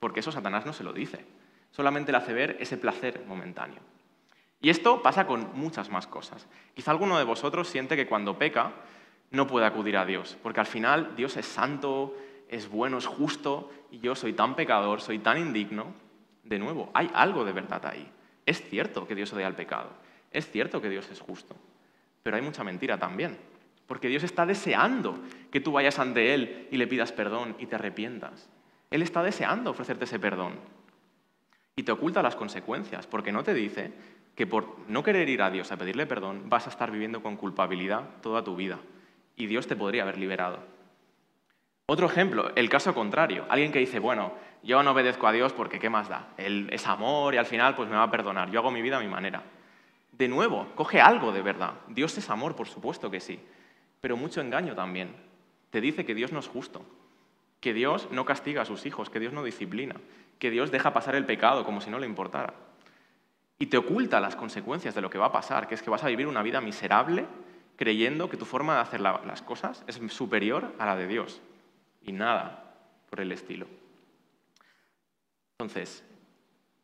Porque 0.00 0.20
eso 0.20 0.32
Satanás 0.32 0.66
no 0.66 0.72
se 0.72 0.84
lo 0.84 0.92
dice. 0.92 1.24
Solamente 1.70 2.12
le 2.12 2.18
hace 2.18 2.34
ver 2.34 2.56
ese 2.60 2.76
placer 2.76 3.24
momentáneo. 3.26 3.80
Y 4.60 4.70
esto 4.70 5.02
pasa 5.02 5.26
con 5.26 5.50
muchas 5.54 5.88
más 5.90 6.06
cosas. 6.06 6.48
Quizá 6.74 6.90
alguno 6.90 7.16
de 7.16 7.24
vosotros 7.24 7.68
siente 7.68 7.96
que 7.96 8.06
cuando 8.06 8.38
peca 8.38 8.72
no 9.30 9.46
puede 9.46 9.66
acudir 9.66 9.96
a 9.96 10.06
Dios, 10.06 10.36
porque 10.42 10.60
al 10.60 10.66
final 10.66 11.14
Dios 11.16 11.36
es 11.36 11.46
santo, 11.46 12.16
es 12.48 12.68
bueno, 12.68 12.98
es 12.98 13.06
justo, 13.06 13.70
y 13.90 13.98
yo 13.98 14.14
soy 14.14 14.32
tan 14.32 14.54
pecador, 14.54 15.00
soy 15.00 15.18
tan 15.18 15.38
indigno. 15.38 15.92
De 16.42 16.58
nuevo, 16.58 16.90
hay 16.94 17.10
algo 17.14 17.44
de 17.44 17.52
verdad 17.52 17.84
ahí. 17.86 18.10
Es 18.46 18.62
cierto 18.62 19.06
que 19.06 19.14
Dios 19.14 19.32
odia 19.32 19.46
al 19.46 19.54
pecado, 19.54 19.90
es 20.30 20.50
cierto 20.50 20.80
que 20.80 20.88
Dios 20.88 21.08
es 21.10 21.20
justo, 21.20 21.56
pero 22.24 22.36
hay 22.36 22.42
mucha 22.42 22.64
mentira 22.64 22.98
también. 22.98 23.38
Porque 23.86 24.08
Dios 24.08 24.24
está 24.24 24.46
deseando 24.46 25.18
que 25.52 25.60
tú 25.60 25.72
vayas 25.72 25.98
ante 25.98 26.34
Él 26.34 26.68
y 26.70 26.78
le 26.78 26.86
pidas 26.86 27.12
perdón 27.12 27.54
y 27.58 27.66
te 27.66 27.76
arrepientas. 27.76 28.48
Él 28.90 29.02
está 29.02 29.22
deseando 29.22 29.70
ofrecerte 29.70 30.04
ese 30.04 30.18
perdón. 30.18 30.54
Y 31.76 31.82
te 31.82 31.92
oculta 31.92 32.22
las 32.22 32.34
consecuencias, 32.34 33.06
porque 33.06 33.30
no 33.30 33.44
te 33.44 33.52
dice 33.52 33.92
que 34.34 34.46
por 34.46 34.78
no 34.88 35.02
querer 35.02 35.28
ir 35.28 35.42
a 35.42 35.50
Dios 35.50 35.70
a 35.70 35.76
pedirle 35.76 36.06
perdón 36.06 36.48
vas 36.48 36.66
a 36.66 36.70
estar 36.70 36.90
viviendo 36.90 37.22
con 37.22 37.36
culpabilidad 37.36 38.08
toda 38.22 38.42
tu 38.42 38.56
vida. 38.56 38.78
Y 39.36 39.46
Dios 39.46 39.66
te 39.66 39.76
podría 39.76 40.02
haber 40.02 40.16
liberado. 40.16 40.60
Otro 41.86 42.06
ejemplo, 42.06 42.52
el 42.56 42.70
caso 42.70 42.94
contrario. 42.94 43.44
Alguien 43.50 43.70
que 43.70 43.80
dice, 43.80 43.98
bueno, 43.98 44.32
yo 44.62 44.82
no 44.82 44.92
obedezco 44.92 45.26
a 45.26 45.32
Dios 45.32 45.52
porque 45.52 45.78
¿qué 45.78 45.90
más 45.90 46.08
da? 46.08 46.28
Él 46.38 46.70
es 46.72 46.86
amor 46.86 47.34
y 47.34 47.36
al 47.36 47.44
final 47.44 47.74
pues 47.74 47.90
me 47.90 47.96
va 47.96 48.04
a 48.04 48.10
perdonar. 48.10 48.50
Yo 48.50 48.60
hago 48.60 48.70
mi 48.70 48.80
vida 48.80 48.96
a 48.96 49.00
mi 49.00 49.08
manera. 49.08 49.42
De 50.16 50.28
nuevo, 50.28 50.68
coge 50.74 51.00
algo 51.00 51.32
de 51.32 51.42
verdad. 51.42 51.74
Dios 51.88 52.16
es 52.18 52.30
amor, 52.30 52.54
por 52.56 52.68
supuesto 52.68 53.10
que 53.10 53.20
sí 53.20 53.40
pero 54.04 54.18
mucho 54.18 54.42
engaño 54.42 54.74
también. 54.74 55.16
Te 55.70 55.80
dice 55.80 56.04
que 56.04 56.14
Dios 56.14 56.30
no 56.30 56.38
es 56.38 56.46
justo, 56.46 56.84
que 57.58 57.72
Dios 57.72 58.06
no 58.10 58.26
castiga 58.26 58.60
a 58.60 58.66
sus 58.66 58.84
hijos, 58.84 59.08
que 59.08 59.18
Dios 59.18 59.32
no 59.32 59.42
disciplina, 59.42 59.96
que 60.38 60.50
Dios 60.50 60.70
deja 60.70 60.92
pasar 60.92 61.14
el 61.14 61.24
pecado 61.24 61.64
como 61.64 61.80
si 61.80 61.88
no 61.88 61.98
le 61.98 62.04
importara. 62.04 62.52
Y 63.58 63.64
te 63.64 63.78
oculta 63.78 64.20
las 64.20 64.36
consecuencias 64.36 64.94
de 64.94 65.00
lo 65.00 65.08
que 65.08 65.16
va 65.16 65.28
a 65.28 65.32
pasar, 65.32 65.66
que 65.66 65.74
es 65.74 65.80
que 65.80 65.88
vas 65.88 66.04
a 66.04 66.08
vivir 66.08 66.26
una 66.26 66.42
vida 66.42 66.60
miserable 66.60 67.24
creyendo 67.76 68.28
que 68.28 68.36
tu 68.36 68.44
forma 68.44 68.74
de 68.74 68.80
hacer 68.82 69.00
las 69.00 69.40
cosas 69.40 69.82
es 69.86 69.98
superior 70.12 70.74
a 70.78 70.84
la 70.84 70.96
de 70.96 71.06
Dios. 71.06 71.40
Y 72.02 72.12
nada 72.12 72.74
por 73.08 73.20
el 73.20 73.32
estilo. 73.32 73.66
Entonces, 75.56 76.04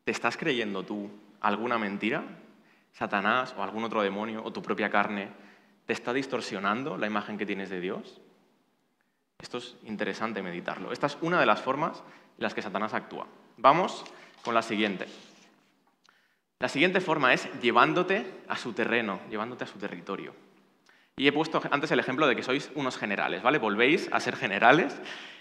¿te 0.05 0.11
estás 0.11 0.37
creyendo 0.37 0.81
tú 0.81 1.11
alguna 1.39 1.77
mentira? 1.77 2.23
Satanás 2.91 3.55
o 3.57 3.63
algún 3.63 3.83
otro 3.83 4.01
demonio 4.01 4.43
o 4.43 4.51
tu 4.51 4.61
propia 4.61 4.89
carne 4.89 5.29
¿Te 5.85 5.93
está 5.93 6.13
distorsionando 6.13 6.97
la 6.97 7.07
imagen 7.07 7.37
que 7.37 7.45
tienes 7.45 7.69
de 7.69 7.81
Dios? 7.81 8.21
Esto 9.39 9.57
es 9.57 9.75
interesante 9.83 10.41
meditarlo. 10.41 10.91
Esta 10.91 11.07
es 11.07 11.17
una 11.21 11.39
de 11.39 11.45
las 11.45 11.61
formas 11.61 12.03
en 12.37 12.43
las 12.43 12.53
que 12.53 12.61
Satanás 12.61 12.93
actúa. 12.93 13.27
Vamos 13.57 14.05
con 14.43 14.53
la 14.53 14.61
siguiente. 14.61 15.07
La 16.59 16.69
siguiente 16.69 17.01
forma 17.01 17.33
es 17.33 17.49
llevándote 17.59 18.43
a 18.47 18.55
su 18.55 18.73
terreno, 18.73 19.19
llevándote 19.29 19.63
a 19.63 19.67
su 19.67 19.79
territorio. 19.79 20.35
Y 21.17 21.27
he 21.27 21.33
puesto 21.33 21.61
antes 21.71 21.91
el 21.91 21.99
ejemplo 21.99 22.27
de 22.27 22.35
que 22.35 22.43
sois 22.43 22.71
unos 22.75 22.97
generales, 22.97 23.41
¿vale? 23.41 23.57
Volvéis 23.57 24.07
a 24.11 24.19
ser 24.19 24.35
generales 24.35 24.97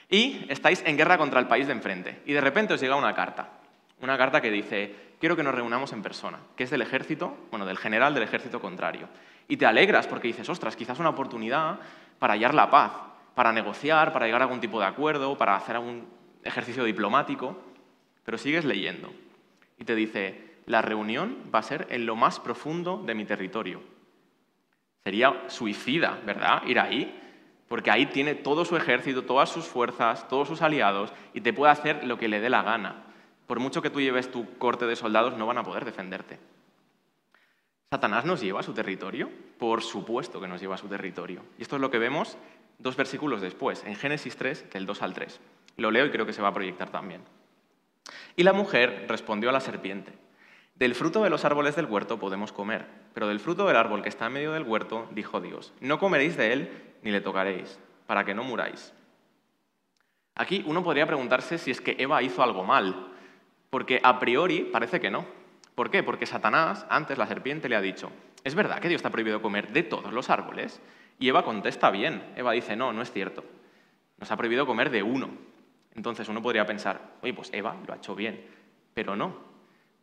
y 0.09 0.47
estáis 0.49 0.83
en 0.87 0.97
guerra 0.97 1.19
contra 1.19 1.39
el 1.39 1.47
país 1.47 1.67
de 1.67 1.75
enfrente. 1.75 2.23
Y 2.25 2.33
de 2.33 2.41
repente 2.41 2.75
os 2.75 2.81
llega 2.81 2.97
una 2.97 3.15
carta. 3.15 3.60
Una 4.03 4.17
carta 4.17 4.41
que 4.41 4.51
dice, 4.51 4.95
quiero 5.19 5.37
que 5.37 5.43
nos 5.43 5.55
reunamos 5.55 5.93
en 5.93 6.03
persona, 6.03 6.39
que 6.57 6.65
es 6.65 6.71
del 6.71 6.83
ejército, 6.83 7.37
bueno, 7.51 7.67
del 7.67 7.77
general 7.77 8.15
del 8.15 8.23
ejército 8.23 8.61
contrario. 8.61 9.09
Y 9.47 9.59
te 9.59 9.67
alegras 9.67 10.07
porque 10.07 10.29
dices, 10.29 10.49
ostras, 10.49 10.75
quizás 10.75 10.99
una 10.99 11.11
oportunidad 11.11 11.79
para 12.19 12.33
hallar 12.33 12.55
la 12.55 12.71
paz, 12.71 12.93
para 13.35 13.53
negociar, 13.53 14.13
para 14.13 14.27
llegar 14.27 14.41
a 14.41 14.45
algún 14.45 14.61
tipo 14.61 14.81
de 14.81 14.87
acuerdo, 14.87 15.37
para 15.37 15.57
hacer 15.57 15.77
algún 15.77 16.07
ejercicio 16.43 16.85
diplomático, 16.85 17.59
pero 18.25 18.39
sigues 18.39 18.65
leyendo. 18.65 19.13
Y 19.79 19.85
te 19.85 19.95
dice, 19.95 20.57
la 20.65 20.81
reunión 20.81 21.37
va 21.55 21.59
a 21.59 21.65
ser 21.65 21.87
en 21.91 22.07
lo 22.07 22.17
más 22.17 22.41
profundo 22.41 23.03
de 23.05 23.15
mi 23.15 23.27
territorio. 23.27 23.83
Sería 25.05 25.45
suicida, 25.49 26.19
¿verdad? 26.25 26.63
Ir 26.67 26.79
ahí, 26.79 27.19
porque 27.69 27.91
ahí 27.91 28.07
tiene 28.07 28.35
todo 28.35 28.65
su 28.65 28.77
ejército, 28.77 29.25
todas 29.25 29.51
sus 29.51 29.67
fuerzas, 29.67 30.27
todos 30.29 30.49
sus 30.49 30.63
aliados, 30.63 31.13
y 31.35 31.43
te 31.43 31.53
puede 31.53 31.73
hacer 31.73 32.05
lo 32.05 32.19
que 32.19 32.29
le 32.29 32.41
dé 32.41 32.49
la 32.49 32.63
gana 32.63 33.10
por 33.51 33.59
mucho 33.59 33.83
que 33.83 33.91
tú 33.91 34.01
lleves 34.01 34.31
tu 34.31 34.59
corte 34.59 34.87
de 34.87 34.95
soldados, 34.95 35.37
no 35.37 35.45
van 35.45 35.59
a 35.59 35.65
poder 35.65 35.85
defenderte. 35.85 36.39
¿Satanás 37.91 38.25
nos 38.25 38.41
lleva 38.41 38.61
a 38.61 38.63
su 38.63 38.73
territorio? 38.73 39.29
Por 39.59 39.83
supuesto 39.83 40.41
que 40.41 40.47
nos 40.47 40.61
lleva 40.61 40.77
a 40.77 40.79
su 40.79 40.87
territorio. 40.87 41.43
Y 41.59 41.63
esto 41.63 41.75
es 41.75 41.83
lo 41.83 41.91
que 41.91 41.99
vemos 41.99 42.39
dos 42.79 42.95
versículos 42.95 43.41
después, 43.41 43.83
en 43.85 43.97
Génesis 43.97 44.37
3, 44.37 44.71
del 44.71 44.87
2 44.87 45.03
al 45.03 45.15
3. 45.15 45.41
Lo 45.79 45.91
leo 45.91 46.07
y 46.07 46.13
creo 46.13 46.27
que 46.27 46.33
se 46.33 46.43
va 46.43 46.47
a 46.47 46.55
proyectar 46.55 46.91
también. 46.91 47.23
Y 48.37 48.45
la 48.45 48.53
mujer 48.53 49.07
respondió 49.09 49.51
a 49.51 49.53
la 49.53 49.59
serpiente, 49.59 50.13
del 50.77 50.95
fruto 50.95 51.25
de 51.25 51.31
los 51.31 51.45
árboles 51.45 51.75
del 51.75 51.87
huerto 51.87 52.21
podemos 52.21 52.53
comer, 52.53 52.87
pero 53.15 53.27
del 53.27 53.41
fruto 53.41 53.67
del 53.67 53.75
árbol 53.75 54.05
que 54.05 54.11
está 54.11 54.27
en 54.27 54.35
medio 54.35 54.53
del 54.53 54.63
huerto, 54.63 55.09
dijo 55.11 55.41
Dios, 55.41 55.73
no 55.81 55.99
comeréis 55.99 56.37
de 56.37 56.53
él 56.53 56.95
ni 57.03 57.11
le 57.11 57.21
tocaréis, 57.21 57.81
para 58.07 58.25
que 58.25 58.33
no 58.33 58.45
muráis. 58.45 58.95
Aquí 60.37 60.63
uno 60.69 60.85
podría 60.85 61.09
preguntarse 61.09 61.59
si 61.59 61.73
es 61.73 61.81
que 61.81 61.97
Eva 61.99 62.23
hizo 62.23 62.45
algo 62.45 62.63
mal, 62.63 63.10
porque 63.71 64.01
a 64.03 64.19
priori 64.19 64.69
parece 64.73 65.01
que 65.01 65.11
no. 65.11 65.25
¿Por 65.75 65.91
qué? 65.91 66.03
Porque 66.03 66.27
Satanás, 66.27 66.85
antes 66.91 67.17
la 67.17 67.27
serpiente 67.27 67.69
le 67.69 67.77
ha 67.77 67.81
dicho, 67.81 68.11
¿es 68.45 68.55
verdad 68.55 68.81
que 68.81 68.89
Dios 68.89 68.99
está 68.99 69.11
prohibido 69.11 69.41
comer 69.41 69.73
de 69.73 69.85
todos 69.85 70.13
los 70.13 70.29
árboles? 70.29 70.81
Y 71.19 71.29
Eva 71.29 71.45
contesta 71.45 71.91
bien. 71.91 72.23
Eva 72.37 72.53
dice, 72.53 72.77
no, 72.77 72.93
no 72.93 73.01
es 73.01 73.13
cierto. 73.13 73.45
Nos 74.19 74.31
ha 74.31 74.37
prohibido 74.37 74.67
comer 74.67 74.91
de 74.91 75.03
uno. 75.03 75.31
Entonces 75.95 76.29
uno 76.29 76.43
podría 76.43 76.67
pensar, 76.67 77.01
oye, 77.23 77.33
pues 77.33 77.51
Eva 77.53 77.77
lo 77.87 77.95
ha 77.95 77.97
hecho 77.97 78.15
bien. 78.15 78.45
Pero 78.93 79.17
no, 79.17 79.35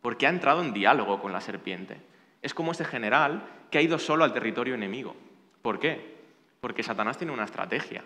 porque 0.00 0.26
ha 0.26 0.30
entrado 0.30 0.62
en 0.62 0.72
diálogo 0.72 1.20
con 1.20 1.32
la 1.32 1.40
serpiente. 1.40 2.00
Es 2.40 2.54
como 2.54 2.72
ese 2.72 2.84
general 2.84 3.42
que 3.70 3.78
ha 3.78 3.82
ido 3.82 3.98
solo 3.98 4.24
al 4.24 4.32
territorio 4.32 4.74
enemigo. 4.74 5.14
¿Por 5.62 5.78
qué? 5.78 6.16
Porque 6.60 6.82
Satanás 6.82 7.18
tiene 7.18 7.32
una 7.32 7.44
estrategia. 7.44 8.04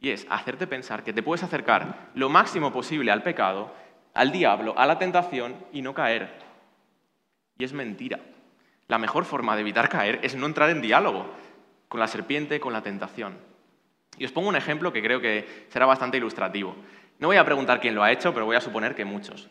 Y 0.00 0.10
es 0.10 0.26
hacerte 0.28 0.66
pensar 0.66 1.04
que 1.04 1.12
te 1.12 1.22
puedes 1.22 1.42
acercar 1.42 2.10
lo 2.14 2.28
máximo 2.28 2.72
posible 2.72 3.10
al 3.12 3.22
pecado 3.22 3.72
al 4.16 4.32
diablo, 4.32 4.74
a 4.76 4.86
la 4.86 4.98
tentación 4.98 5.54
y 5.72 5.82
no 5.82 5.94
caer. 5.94 6.30
Y 7.58 7.64
es 7.64 7.72
mentira. 7.72 8.18
La 8.88 8.98
mejor 8.98 9.24
forma 9.24 9.54
de 9.54 9.62
evitar 9.62 9.88
caer 9.88 10.20
es 10.22 10.34
no 10.34 10.46
entrar 10.46 10.70
en 10.70 10.82
diálogo 10.82 11.26
con 11.88 12.00
la 12.00 12.08
serpiente, 12.08 12.60
con 12.60 12.72
la 12.72 12.82
tentación. 12.82 13.38
Y 14.18 14.24
os 14.24 14.32
pongo 14.32 14.48
un 14.48 14.56
ejemplo 14.56 14.92
que 14.92 15.02
creo 15.02 15.20
que 15.20 15.66
será 15.68 15.86
bastante 15.86 16.16
ilustrativo. 16.16 16.74
No 17.18 17.28
voy 17.28 17.36
a 17.36 17.44
preguntar 17.44 17.80
quién 17.80 17.94
lo 17.94 18.02
ha 18.02 18.12
hecho, 18.12 18.32
pero 18.32 18.46
voy 18.46 18.56
a 18.56 18.60
suponer 18.60 18.94
que 18.94 19.04
muchos. 19.04 19.48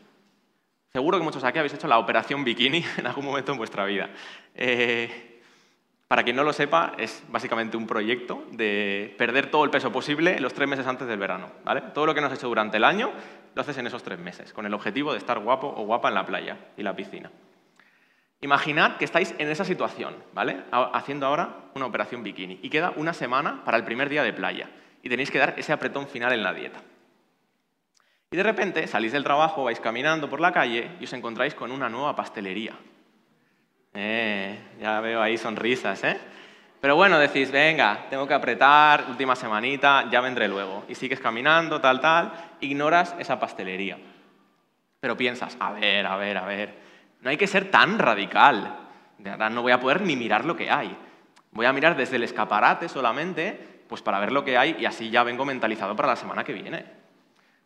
Seguro 0.91 1.17
que 1.17 1.23
muchos 1.23 1.43
aquí 1.43 1.60
habéis 1.60 1.73
hecho 1.73 1.88
la 1.88 1.99
operación 1.99 2.43
bikini 2.43 2.84
en 2.97 3.08
algún 3.08 3.25
momento 3.25 3.51
en 3.51 3.58
vuestra 3.58 3.86
vida. 3.86 4.10
Eh, 4.54 5.35
para 6.08 6.24
quien 6.24 6.36
no 6.36 6.44
lo 6.44 6.54
sepa, 6.54 6.94
es 6.98 7.24
básicamente 7.30 7.78
un 7.78 7.88
proyecto 7.88 8.44
de 8.52 9.15
perder 9.18 9.50
todo 9.50 9.63
el 9.63 9.72
peso 9.72 9.91
posible 9.91 10.39
los 10.39 10.54
tres 10.54 10.70
meses 10.70 10.86
antes 10.86 11.08
del 11.08 11.18
verano. 11.18 11.50
¿vale? 11.63 11.82
Todo 11.94 12.06
lo 12.06 12.13
que 12.13 12.22
no 12.22 12.28
has 12.28 12.34
hecho 12.34 12.48
durante 12.48 12.78
el 12.78 12.84
año 12.84 13.12
lo 13.56 13.62
haces 13.62 13.78
en 13.78 13.88
esos 13.88 14.04
tres 14.04 14.20
meses, 14.20 14.54
con 14.54 14.65
el 14.65 14.74
objetivo 14.74 15.13
de 15.13 15.18
estar 15.18 15.39
guapo 15.39 15.68
o 15.68 15.86
guapa 15.86 16.10
en 16.10 16.15
la 16.15 16.26
playa 16.26 16.58
y 16.78 16.84
la 16.84 16.96
piscina. 16.96 17.32
Imaginad 18.41 18.98
que 18.98 19.06
estáis 19.06 19.34
en 19.39 19.50
esa 19.50 19.65
situación, 19.65 20.15
¿vale? 20.34 20.62
Haciendo 20.72 21.26
ahora 21.26 21.72
una 21.74 21.86
operación 21.86 22.22
bikini 22.22 22.60
y 22.62 22.70
queda 22.70 22.94
una 22.96 23.13
semana 23.13 23.63
para 23.63 23.78
el 23.78 23.84
primer 23.84 24.10
día 24.10 24.24
de 24.24 24.34
playa 24.34 24.70
y 25.02 25.10
tenéis 25.10 25.32
que 25.32 25.39
dar 25.39 25.56
ese 25.58 25.74
apretón 25.74 26.08
final 26.08 26.34
en 26.34 26.44
la 26.44 26.54
dieta. 26.54 26.82
Y 28.30 28.38
de 28.38 28.44
repente 28.44 28.86
salís 28.88 29.13
del 29.13 29.24
trabajo, 29.24 29.63
vais 29.63 29.80
caminando 29.80 30.30
por 30.30 30.41
la 30.41 30.52
calle 30.52 30.91
y 31.00 31.06
os 31.06 31.13
encontráis 31.13 31.56
con 31.56 31.72
una 31.72 31.89
nueva 31.89 32.15
pastelería. 32.15 32.74
Eh, 33.95 34.60
ya 34.79 34.99
veo 34.99 35.21
ahí 35.21 35.38
sonrisas, 35.38 36.03
¿eh? 36.03 36.19
Pero 36.81 36.95
bueno, 36.95 37.17
decís, 37.17 37.49
venga, 37.51 38.05
tengo 38.10 38.27
que 38.27 38.34
apretar, 38.34 39.05
última 39.10 39.36
semanita, 39.36 40.08
ya 40.12 40.21
vendré 40.21 40.47
luego. 40.47 40.84
Y 40.88 40.95
sigues 40.95 41.19
caminando, 41.19 41.81
tal, 41.81 41.99
tal, 41.99 42.31
ignoras 42.60 43.15
esa 43.17 43.39
pastelería. 43.39 43.97
Pero 44.99 45.17
piensas, 45.17 45.58
a 45.60 45.71
ver, 45.71 46.05
a 46.05 46.15
ver, 46.17 46.38
a 46.38 46.45
ver, 46.45 46.75
no 47.21 47.29
hay 47.29 47.38
que 47.38 47.47
ser 47.47 47.71
tan 47.71 47.97
radical. 47.97 48.75
De 49.17 49.31
verdad, 49.31 49.49
no 49.49 49.62
voy 49.62 49.71
a 49.71 49.79
poder 49.79 50.01
ni 50.01 50.15
mirar 50.15 50.45
lo 50.45 50.55
que 50.55 50.69
hay. 50.69 50.95
Voy 51.51 51.65
a 51.65 51.73
mirar 51.73 51.95
desde 51.95 52.17
el 52.17 52.23
escaparate 52.23 52.89
solamente, 52.89 53.84
pues 53.88 54.01
para 54.01 54.19
ver 54.19 54.31
lo 54.31 54.43
que 54.43 54.58
hay 54.58 54.75
y 54.77 54.86
así 54.86 55.10
ya 55.10 55.23
vengo 55.23 55.45
mentalizado 55.45 55.95
para 55.95 56.10
la 56.10 56.15
semana 56.17 56.43
que 56.43 56.53
viene. 56.53 56.86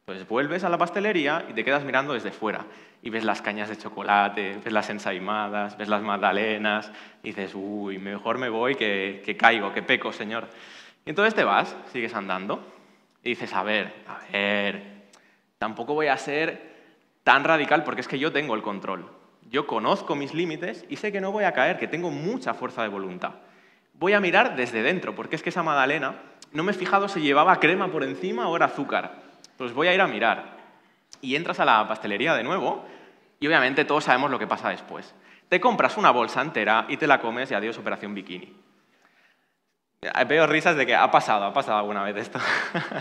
Pues 0.10 0.28
vuelves 0.28 0.64
a 0.64 0.70
la 0.70 0.80
pastelería 0.80 1.46
y 1.48 1.54
te 1.54 1.64
quedas 1.64 1.84
mirando 1.84 2.16
desde 2.16 2.32
fuera. 2.32 2.66
Y 3.04 3.12
ves 3.12 3.24
las 3.24 3.44
cañas 3.44 3.70
de 3.70 3.78
chocolate, 3.78 4.58
ves 4.58 4.74
las 4.74 4.90
ensaimadas, 4.90 5.78
ves 5.78 5.88
las 5.88 6.02
magdalenas, 6.02 6.92
y 7.22 7.28
dices, 7.28 7.52
uy, 7.54 8.00
mejor 8.00 8.40
me 8.40 8.50
voy 8.50 8.74
que, 8.74 9.22
que 9.24 9.38
caigo, 9.38 9.72
que 9.72 9.84
peco, 9.84 10.12
señor. 10.12 10.48
Y 11.06 11.12
entonces 11.12 11.36
te 11.36 11.44
vas, 11.44 11.76
sigues 11.94 12.16
andando, 12.16 12.60
y 13.24 13.30
dices, 13.30 13.54
a 13.54 13.62
ver, 13.62 13.94
a 14.08 14.18
ver, 14.34 14.82
tampoco 15.60 15.94
voy 15.94 16.08
a 16.08 16.18
ser 16.18 16.60
tan 17.24 17.44
radical 17.44 17.84
porque 17.84 18.02
es 18.02 18.08
que 18.08 18.18
yo 18.18 18.32
tengo 18.32 18.56
el 18.56 18.64
control. 18.64 19.08
Yo 19.52 19.68
conozco 19.68 20.16
mis 20.16 20.34
límites 20.34 20.86
y 20.90 20.96
sé 20.96 21.12
que 21.12 21.22
no 21.22 21.32
voy 21.32 21.44
a 21.44 21.54
caer, 21.54 21.78
que 21.78 21.88
tengo 21.88 22.10
mucha 22.10 22.56
fuerza 22.56 22.82
de 22.82 22.88
voluntad. 22.88 23.36
Voy 23.94 24.14
a 24.14 24.20
mirar 24.20 24.56
desde 24.56 24.82
dentro, 24.82 25.14
porque 25.14 25.36
es 25.36 25.44
que 25.44 25.50
esa 25.50 25.62
magdalena 25.62 26.16
no 26.52 26.64
me 26.64 26.72
he 26.72 26.76
fijado 26.76 27.08
si 27.10 27.22
llevaba 27.22 27.60
crema 27.60 27.92
por 27.92 28.04
encima 28.04 28.50
o 28.50 28.56
era 28.56 28.66
azúcar 28.66 29.29
pues 29.60 29.74
voy 29.74 29.88
a 29.90 29.94
ir 29.94 30.00
a 30.00 30.08
mirar. 30.08 30.58
Y 31.22 31.36
entras 31.36 31.60
a 31.60 31.66
la 31.66 31.86
pastelería 31.86 32.34
de 32.34 32.44
nuevo 32.44 32.86
y 33.42 33.46
obviamente 33.46 33.84
todos 33.84 34.06
sabemos 34.06 34.32
lo 34.32 34.40
que 34.40 34.48
pasa 34.48 34.70
después. 34.70 35.14
Te 35.50 35.60
compras 35.60 35.98
una 35.98 36.12
bolsa 36.12 36.42
entera 36.42 36.86
y 36.88 36.96
te 36.96 37.08
la 37.08 37.20
comes 37.20 37.52
y 37.52 37.56
adiós 37.56 37.78
operación 37.78 38.16
bikini. 38.16 38.56
Veo 40.28 40.48
risas 40.48 40.78
de 40.78 40.86
que 40.86 40.96
ha 40.96 41.12
pasado, 41.12 41.44
ha 41.44 41.54
pasado 41.54 41.78
alguna 41.78 42.04
vez 42.04 42.16
esto. 42.16 42.40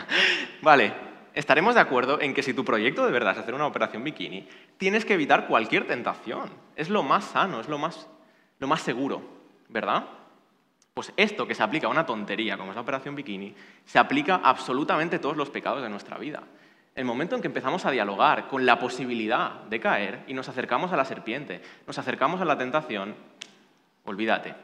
vale, 0.62 0.92
estaremos 1.32 1.76
de 1.76 1.80
acuerdo 1.80 2.20
en 2.20 2.34
que 2.34 2.42
si 2.42 2.52
tu 2.52 2.64
proyecto 2.64 3.06
de 3.06 3.12
verdad 3.12 3.34
es 3.34 3.38
hacer 3.38 3.54
una 3.54 3.66
operación 3.66 4.02
bikini, 4.02 4.48
tienes 4.78 5.04
que 5.04 5.14
evitar 5.14 5.46
cualquier 5.46 5.86
tentación. 5.86 6.50
Es 6.74 6.90
lo 6.90 7.04
más 7.04 7.24
sano, 7.24 7.60
es 7.60 7.68
lo 7.68 7.78
más, 7.78 8.08
lo 8.58 8.66
más 8.66 8.80
seguro, 8.80 9.22
¿verdad? 9.68 10.06
Pues 10.98 11.12
esto 11.16 11.46
que 11.46 11.54
se 11.54 11.62
aplica 11.62 11.86
a 11.86 11.90
una 11.90 12.04
tontería 12.04 12.58
como 12.58 12.72
es 12.72 12.74
la 12.74 12.80
operación 12.80 13.14
bikini, 13.14 13.54
se 13.84 14.00
aplica 14.00 14.40
a 14.42 14.50
absolutamente 14.50 15.20
todos 15.20 15.36
los 15.36 15.48
pecados 15.48 15.80
de 15.80 15.88
nuestra 15.88 16.18
vida. 16.18 16.42
El 16.92 17.04
momento 17.04 17.36
en 17.36 17.40
que 17.40 17.46
empezamos 17.46 17.86
a 17.86 17.92
dialogar 17.92 18.48
con 18.48 18.66
la 18.66 18.80
posibilidad 18.80 19.62
de 19.62 19.78
caer 19.78 20.24
y 20.26 20.34
nos 20.34 20.48
acercamos 20.48 20.92
a 20.92 20.96
la 20.96 21.04
serpiente, 21.04 21.62
nos 21.86 21.96
acercamos 21.98 22.40
a 22.40 22.44
la 22.44 22.58
tentación, 22.58 23.14
olvídate. 24.06 24.56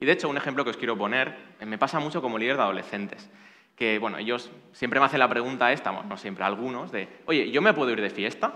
Y 0.00 0.06
de 0.06 0.12
hecho, 0.12 0.30
un 0.30 0.38
ejemplo 0.38 0.64
que 0.64 0.70
os 0.70 0.78
quiero 0.78 0.96
poner, 0.96 1.36
eh, 1.60 1.66
me 1.66 1.76
pasa 1.76 2.00
mucho 2.00 2.22
como 2.22 2.38
líder 2.38 2.56
de 2.56 2.62
adolescentes, 2.62 3.28
que 3.76 3.98
bueno, 3.98 4.16
ellos 4.16 4.50
siempre 4.72 5.00
me 5.00 5.04
hacen 5.04 5.20
la 5.20 5.28
pregunta 5.28 5.70
esta, 5.70 5.90
bueno, 5.90 6.08
no 6.08 6.16
siempre, 6.16 6.44
algunos, 6.44 6.90
de, 6.92 7.10
oye, 7.26 7.50
¿yo 7.50 7.60
me 7.60 7.74
puedo 7.74 7.90
ir 7.90 8.00
de 8.00 8.08
fiesta? 8.08 8.54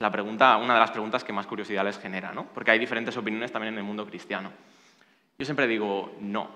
La 0.00 0.10
pregunta, 0.10 0.56
una 0.56 0.74
de 0.74 0.80
las 0.80 0.90
preguntas 0.90 1.22
que 1.22 1.32
más 1.32 1.46
curiosidad 1.46 1.84
les 1.84 2.00
genera, 2.00 2.32
¿no? 2.32 2.48
Porque 2.52 2.72
hay 2.72 2.80
diferentes 2.80 3.16
opiniones 3.16 3.52
también 3.52 3.74
en 3.74 3.78
el 3.78 3.84
mundo 3.84 4.04
cristiano. 4.04 4.50
Yo 5.38 5.44
siempre 5.44 5.66
digo 5.66 6.14
no. 6.20 6.48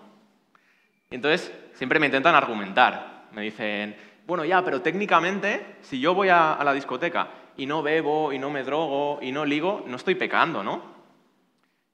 Entonces 1.11 1.53
siempre 1.75 1.99
me 1.99 2.07
intentan 2.07 2.35
argumentar. 2.35 3.29
Me 3.33 3.43
dicen, 3.43 3.97
bueno, 4.27 4.45
ya, 4.45 4.65
pero 4.65 4.83
técnicamente, 4.83 5.77
si 5.83 6.01
yo 6.01 6.15
voy 6.15 6.29
a, 6.29 6.59
la 6.63 6.73
discoteca 6.73 7.29
y 7.57 7.67
no 7.67 7.83
bebo 7.83 8.33
y 8.33 8.39
no 8.39 8.51
me 8.51 8.63
drogo 8.63 9.19
y 9.23 9.33
no 9.33 9.45
ligo, 9.45 9.85
no 9.87 9.97
estoy 9.97 10.15
pecando, 10.15 10.63
¿no? 10.63 10.83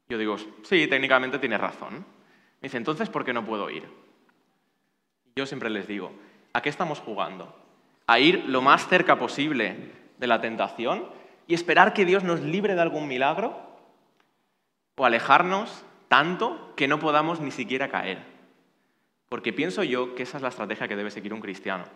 Yo 0.09 0.19
digo, 0.19 0.37
sí, 0.63 0.87
técnicamente 0.87 1.39
tienes 1.39 1.61
razón. 1.61 1.95
Me 2.61 2.67
dice, 2.67 2.77
entonces, 2.77 3.09
¿por 3.09 3.25
qué 3.25 3.33
no 3.33 3.45
puedo 3.47 3.71
ir? 3.71 3.89
Yo 5.37 5.47
siempre 5.47 5.71
les 5.71 5.87
digo, 5.87 6.13
¿a 6.53 6.61
qué 6.61 6.69
estamos 6.69 7.01
jugando? 7.01 7.55
¿A 8.07 8.19
ir 8.19 8.45
lo 8.47 8.61
más 8.61 8.89
cerca 8.89 9.19
posible 9.19 9.93
de 10.19 10.27
la 10.27 10.41
tentación 10.41 11.07
y 11.47 11.55
esperar 11.55 11.95
que 11.95 12.05
Dios 12.05 12.25
nos 12.25 12.41
libre 12.41 12.75
de 12.75 12.83
algún 12.83 13.09
milagro? 13.09 13.57
¿O 14.97 15.07
alejarnos 15.07 15.85
tanto 16.15 16.73
que 16.77 16.87
no 16.87 17.01
podamos 17.01 17.41
ni 17.41 17.51
siquiera 17.51 17.89
caer. 17.89 18.23
Porque 19.29 19.53
pienso 19.53 19.83
yo 19.83 20.15
que 20.15 20.23
esa 20.23 20.37
es 20.37 20.45
la 20.45 20.51
estrategia 20.51 20.87
que 20.87 20.95
debe 20.95 21.11
seguir 21.11 21.35
un 21.35 21.41
cristiano. 21.41 21.87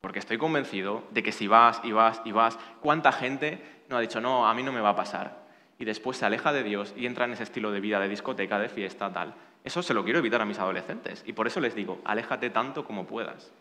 Porque 0.00 0.18
estoy 0.18 0.38
convencido 0.38 1.04
de 1.12 1.22
que 1.22 1.30
si 1.30 1.46
vas 1.46 1.80
y 1.84 1.92
vas 1.92 2.20
y 2.24 2.32
vas, 2.32 2.58
¿cuánta 2.80 3.12
gente 3.12 3.84
no 3.88 3.96
ha 3.96 4.00
dicho, 4.00 4.20
no, 4.20 4.48
a 4.48 4.54
mí 4.54 4.64
no 4.64 4.72
me 4.72 4.80
va 4.80 4.88
a 4.88 4.96
pasar? 4.96 5.46
Y 5.78 5.84
después 5.84 6.16
se 6.16 6.26
aleja 6.26 6.52
de 6.52 6.64
Dios 6.64 6.92
y 6.96 7.06
entra 7.06 7.26
en 7.26 7.34
ese 7.34 7.44
estilo 7.44 7.70
de 7.70 7.78
vida 7.78 8.00
de 8.00 8.08
discoteca, 8.08 8.58
de 8.58 8.68
fiesta, 8.68 9.12
tal. 9.12 9.36
Eso 9.62 9.84
se 9.84 9.94
lo 9.94 10.02
quiero 10.02 10.18
evitar 10.18 10.42
a 10.42 10.44
mis 10.44 10.58
adolescentes. 10.58 11.22
Y 11.24 11.32
por 11.32 11.46
eso 11.46 11.60
les 11.60 11.76
digo, 11.76 12.00
aléjate 12.04 12.50
tanto 12.50 12.84
como 12.84 13.06
puedas. 13.06 13.52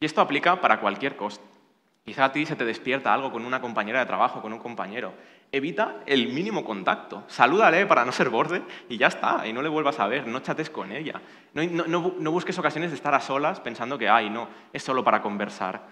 Y 0.00 0.06
esto 0.06 0.22
aplica 0.22 0.62
para 0.62 0.80
cualquier 0.80 1.16
cosa. 1.16 1.42
Quizá 2.08 2.24
a 2.24 2.32
ti 2.32 2.46
se 2.46 2.56
te 2.56 2.64
despierta 2.64 3.12
algo 3.12 3.30
con 3.30 3.44
una 3.44 3.60
compañera 3.60 4.00
de 4.00 4.06
trabajo, 4.06 4.40
con 4.40 4.50
un 4.50 4.58
compañero. 4.58 5.12
Evita 5.52 5.96
el 6.06 6.28
mínimo 6.28 6.64
contacto. 6.64 7.24
Salúdale 7.26 7.84
para 7.84 8.02
no 8.06 8.12
ser 8.12 8.30
borde 8.30 8.62
y 8.88 8.96
ya 8.96 9.08
está. 9.08 9.46
Y 9.46 9.52
no 9.52 9.60
le 9.60 9.68
vuelvas 9.68 10.00
a 10.00 10.06
ver, 10.06 10.26
no 10.26 10.40
chates 10.40 10.70
con 10.70 10.90
ella. 10.90 11.20
No, 11.52 12.32
busques 12.32 12.58
ocasiones 12.58 12.92
de 12.92 12.96
estar 12.96 13.14
a 13.14 13.20
solas 13.20 13.60
pensando 13.60 13.98
que, 13.98 14.08
ay, 14.08 14.30
no, 14.30 14.48
es 14.72 14.82
solo 14.82 15.04
para 15.04 15.20
conversar. 15.20 15.82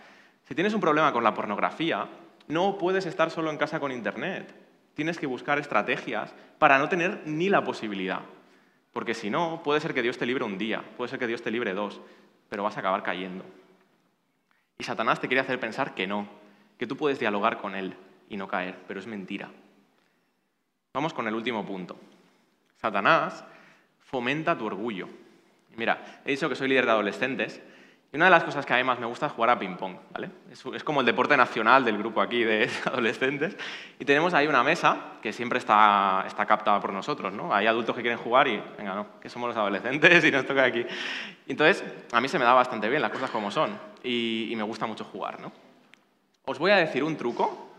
Si 0.44 0.54
tienes 0.54 0.72
un 0.72 0.80
problema 0.80 1.12
con 1.12 1.22
la 1.22 1.34
pornografía, 1.34 2.06
no 2.48 2.78
puedes 2.78 3.04
estar 3.04 3.30
solo 3.30 3.50
en 3.50 3.58
casa 3.58 3.78
con 3.78 3.92
Internet. 3.92 4.54
Tienes 4.94 5.18
que 5.18 5.26
buscar 5.26 5.58
estrategias 5.58 6.34
para 6.58 6.78
no 6.78 6.88
tener 6.88 7.24
ni 7.26 7.50
la 7.50 7.62
posibilidad. 7.62 8.22
Porque 8.94 9.12
si 9.12 9.28
no, 9.28 9.60
puede 9.62 9.80
ser 9.80 9.92
que 9.92 10.00
Dios 10.00 10.16
te 10.16 10.24
libre 10.24 10.44
un 10.44 10.56
día, 10.56 10.82
puede 10.96 11.10
ser 11.10 11.18
que 11.18 11.26
Dios 11.26 11.42
te 11.42 11.50
libre 11.50 11.74
dos, 11.74 12.00
pero 12.48 12.62
vas 12.62 12.78
a 12.78 12.80
acabar 12.80 13.02
cayendo. 13.02 13.44
Y 14.78 14.84
Satanás 14.84 15.20
te 15.20 15.28
quiere 15.28 15.40
hacer 15.40 15.58
pensar 15.58 15.94
que 15.94 16.06
no, 16.06 16.28
que 16.78 16.86
tú 16.86 16.96
puedes 16.96 17.18
dialogar 17.18 17.58
con 17.58 17.74
él 17.74 17.94
y 18.28 18.36
no 18.36 18.48
caer, 18.48 18.78
pero 18.86 19.00
es 19.00 19.06
mentira. 19.06 19.50
Vamos 20.92 21.14
con 21.14 21.26
el 21.28 21.34
último 21.34 21.64
punto. 21.64 21.98
Satanás 22.76 23.44
fomenta 24.00 24.56
tu 24.56 24.66
orgullo. 24.66 25.08
Mira, 25.76 26.22
he 26.24 26.30
dicho 26.30 26.48
que 26.48 26.56
soy 26.56 26.68
líder 26.68 26.86
de 26.86 26.92
adolescentes 26.92 27.60
y 28.12 28.16
una 28.16 28.26
de 28.26 28.30
las 28.30 28.44
cosas 28.44 28.64
que 28.64 28.72
a 28.72 28.76
mí 28.76 28.84
más 28.84 29.00
me 29.00 29.06
gusta 29.06 29.26
es 29.26 29.32
jugar 29.32 29.50
a 29.50 29.58
ping-pong. 29.58 29.96
¿vale? 30.12 30.30
Es, 30.50 30.84
como 30.84 31.00
el 31.00 31.06
deporte 31.06 31.36
nacional 31.36 31.84
del 31.84 31.98
grupo 31.98 32.20
aquí 32.20 32.44
de 32.44 32.70
adolescentes. 32.86 33.56
Y 33.98 34.04
tenemos 34.04 34.32
ahí 34.32 34.46
una 34.46 34.62
mesa 34.62 35.18
que 35.20 35.32
siempre 35.32 35.58
está, 35.58 36.24
captada 36.46 36.80
por 36.80 36.92
nosotros. 36.92 37.32
¿no? 37.32 37.52
Hay 37.52 37.66
adultos 37.66 37.96
que 37.96 38.02
quieren 38.02 38.18
jugar 38.18 38.46
y, 38.46 38.62
venga, 38.78 38.94
no, 38.94 39.20
que 39.20 39.28
somos 39.28 39.48
los 39.48 39.56
adolescentes 39.56 40.24
y 40.24 40.30
nos 40.30 40.46
toca 40.46 40.64
aquí. 40.64 40.86
Entonces, 41.48 41.84
a 42.12 42.20
mí 42.20 42.28
se 42.28 42.38
me 42.38 42.44
da 42.44 42.54
bastante 42.54 42.88
bien 42.88 43.02
las 43.02 43.10
cosas 43.10 43.30
como 43.30 43.50
son 43.50 43.76
y, 44.02 44.52
me 44.56 44.62
gusta 44.62 44.86
mucho 44.86 45.04
jugar. 45.04 45.40
¿no? 45.40 45.52
Os 46.44 46.58
voy 46.58 46.70
a 46.70 46.76
decir 46.76 47.02
un 47.02 47.16
truco 47.16 47.70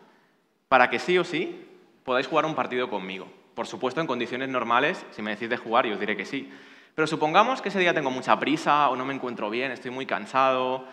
para 0.68 0.90
que 0.90 1.00
sí 1.00 1.18
o 1.18 1.24
sí 1.24 1.66
podáis 2.04 2.28
jugar 2.28 2.46
un 2.46 2.54
partido 2.54 2.90
conmigo. 2.90 3.28
Por 3.56 3.66
supuesto, 3.66 4.02
en 4.02 4.08
condiciones 4.08 4.50
normales, 4.50 5.04
si 5.12 5.22
me 5.22 5.32
decís 5.32 5.50
de 5.50 5.58
jugar, 5.58 5.88
yo 5.88 5.94
os 5.94 6.00
diré 6.00 6.16
que 6.16 6.26
sí. 6.26 6.52
Pero 6.98 7.06
supongamos 7.06 7.62
que 7.62 7.70
ese 7.70 7.78
día 7.78 7.94
tengo 7.94 8.10
mucha 8.10 8.40
prisa 8.40 8.90
o 8.90 8.96
no 8.96 9.06
me 9.06 9.14
encuentro 9.14 9.52
bien, 9.52 9.72
estoy 9.72 9.92
muy 9.92 10.08
cansado 10.08 10.84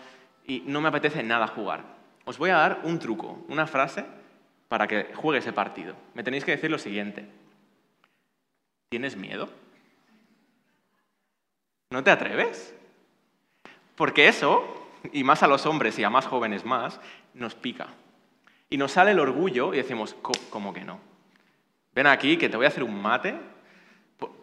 y 0.45 0.59
no 0.67 0.79
me 0.79 0.89
apetece 0.89 1.23
nada 1.23 1.47
jugar. 1.47 1.81
Os 2.25 2.37
voy 2.37 2.51
a 2.51 2.57
dar 2.57 2.81
un 2.83 2.99
truco, 2.99 3.43
una 3.47 3.65
frase 3.65 4.05
para 4.67 4.85
que 4.85 5.15
juegue 5.15 5.39
ese 5.39 5.51
partido. 5.51 5.95
Me 6.13 6.21
tenéis 6.21 6.45
que 6.45 6.51
decir 6.51 6.69
lo 6.69 6.77
siguiente. 6.77 7.27
¿Tienes 8.89 9.17
miedo? 9.17 9.49
¿No 11.89 12.03
te 12.03 12.11
atreves? 12.11 12.75
Porque 13.95 14.27
eso, 14.27 14.63
y 15.11 15.23
más 15.23 15.41
a 15.41 15.47
los 15.47 15.65
hombres 15.65 15.97
y 15.97 16.03
a 16.03 16.11
más 16.11 16.27
jóvenes 16.27 16.65
más, 16.65 17.01
nos 17.33 17.55
pica. 17.55 17.87
Y 18.69 18.77
nos 18.77 18.91
sale 18.91 19.09
el 19.09 19.19
orgullo 19.19 19.73
y 19.73 19.77
decimos, 19.77 20.15
¿cómo 20.51 20.71
que 20.71 20.83
no? 20.83 20.99
Ven 21.95 22.05
aquí 22.05 22.37
que 22.37 22.47
te 22.47 22.57
voy 22.57 22.67
a 22.67 22.69
hacer 22.69 22.83
un 22.83 23.01
mate, 23.01 23.33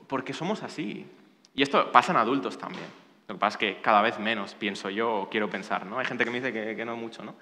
porque 0.09 0.33
somos 0.33 0.64
así. 0.64 1.07
Y 1.54 1.62
esto 1.62 1.92
pasa 1.92 2.12
en 2.12 2.18
adultos 2.18 2.58
también. 2.58 2.86
Lo 3.28 3.34
que 3.34 3.38
pasa 3.40 3.56
es 3.56 3.60
que 3.60 3.80
cada 3.80 4.02
vez 4.02 4.18
menos 4.18 4.54
pienso 4.54 4.90
yo 4.90 5.14
o 5.14 5.30
quiero 5.30 5.48
pensar, 5.48 5.86
¿no? 5.86 5.98
Hay 5.98 6.06
gente 6.06 6.24
que 6.24 6.30
me 6.30 6.40
dice 6.40 6.52
que, 6.52 6.84
no 6.84 6.96
mucho, 6.96 7.22
¿no? 7.24 7.34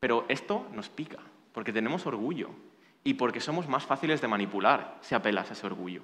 Pero 0.00 0.24
esto 0.28 0.66
nos 0.72 0.88
pica, 0.88 1.18
porque 1.52 1.72
tenemos 1.72 2.06
orgullo 2.06 2.50
y 3.04 3.14
porque 3.14 3.40
somos 3.40 3.68
más 3.68 3.84
fáciles 3.84 4.20
de 4.20 4.28
manipular 4.28 4.96
si 5.00 5.14
apelas 5.14 5.50
a 5.50 5.52
ese 5.52 5.66
orgullo. 5.66 6.02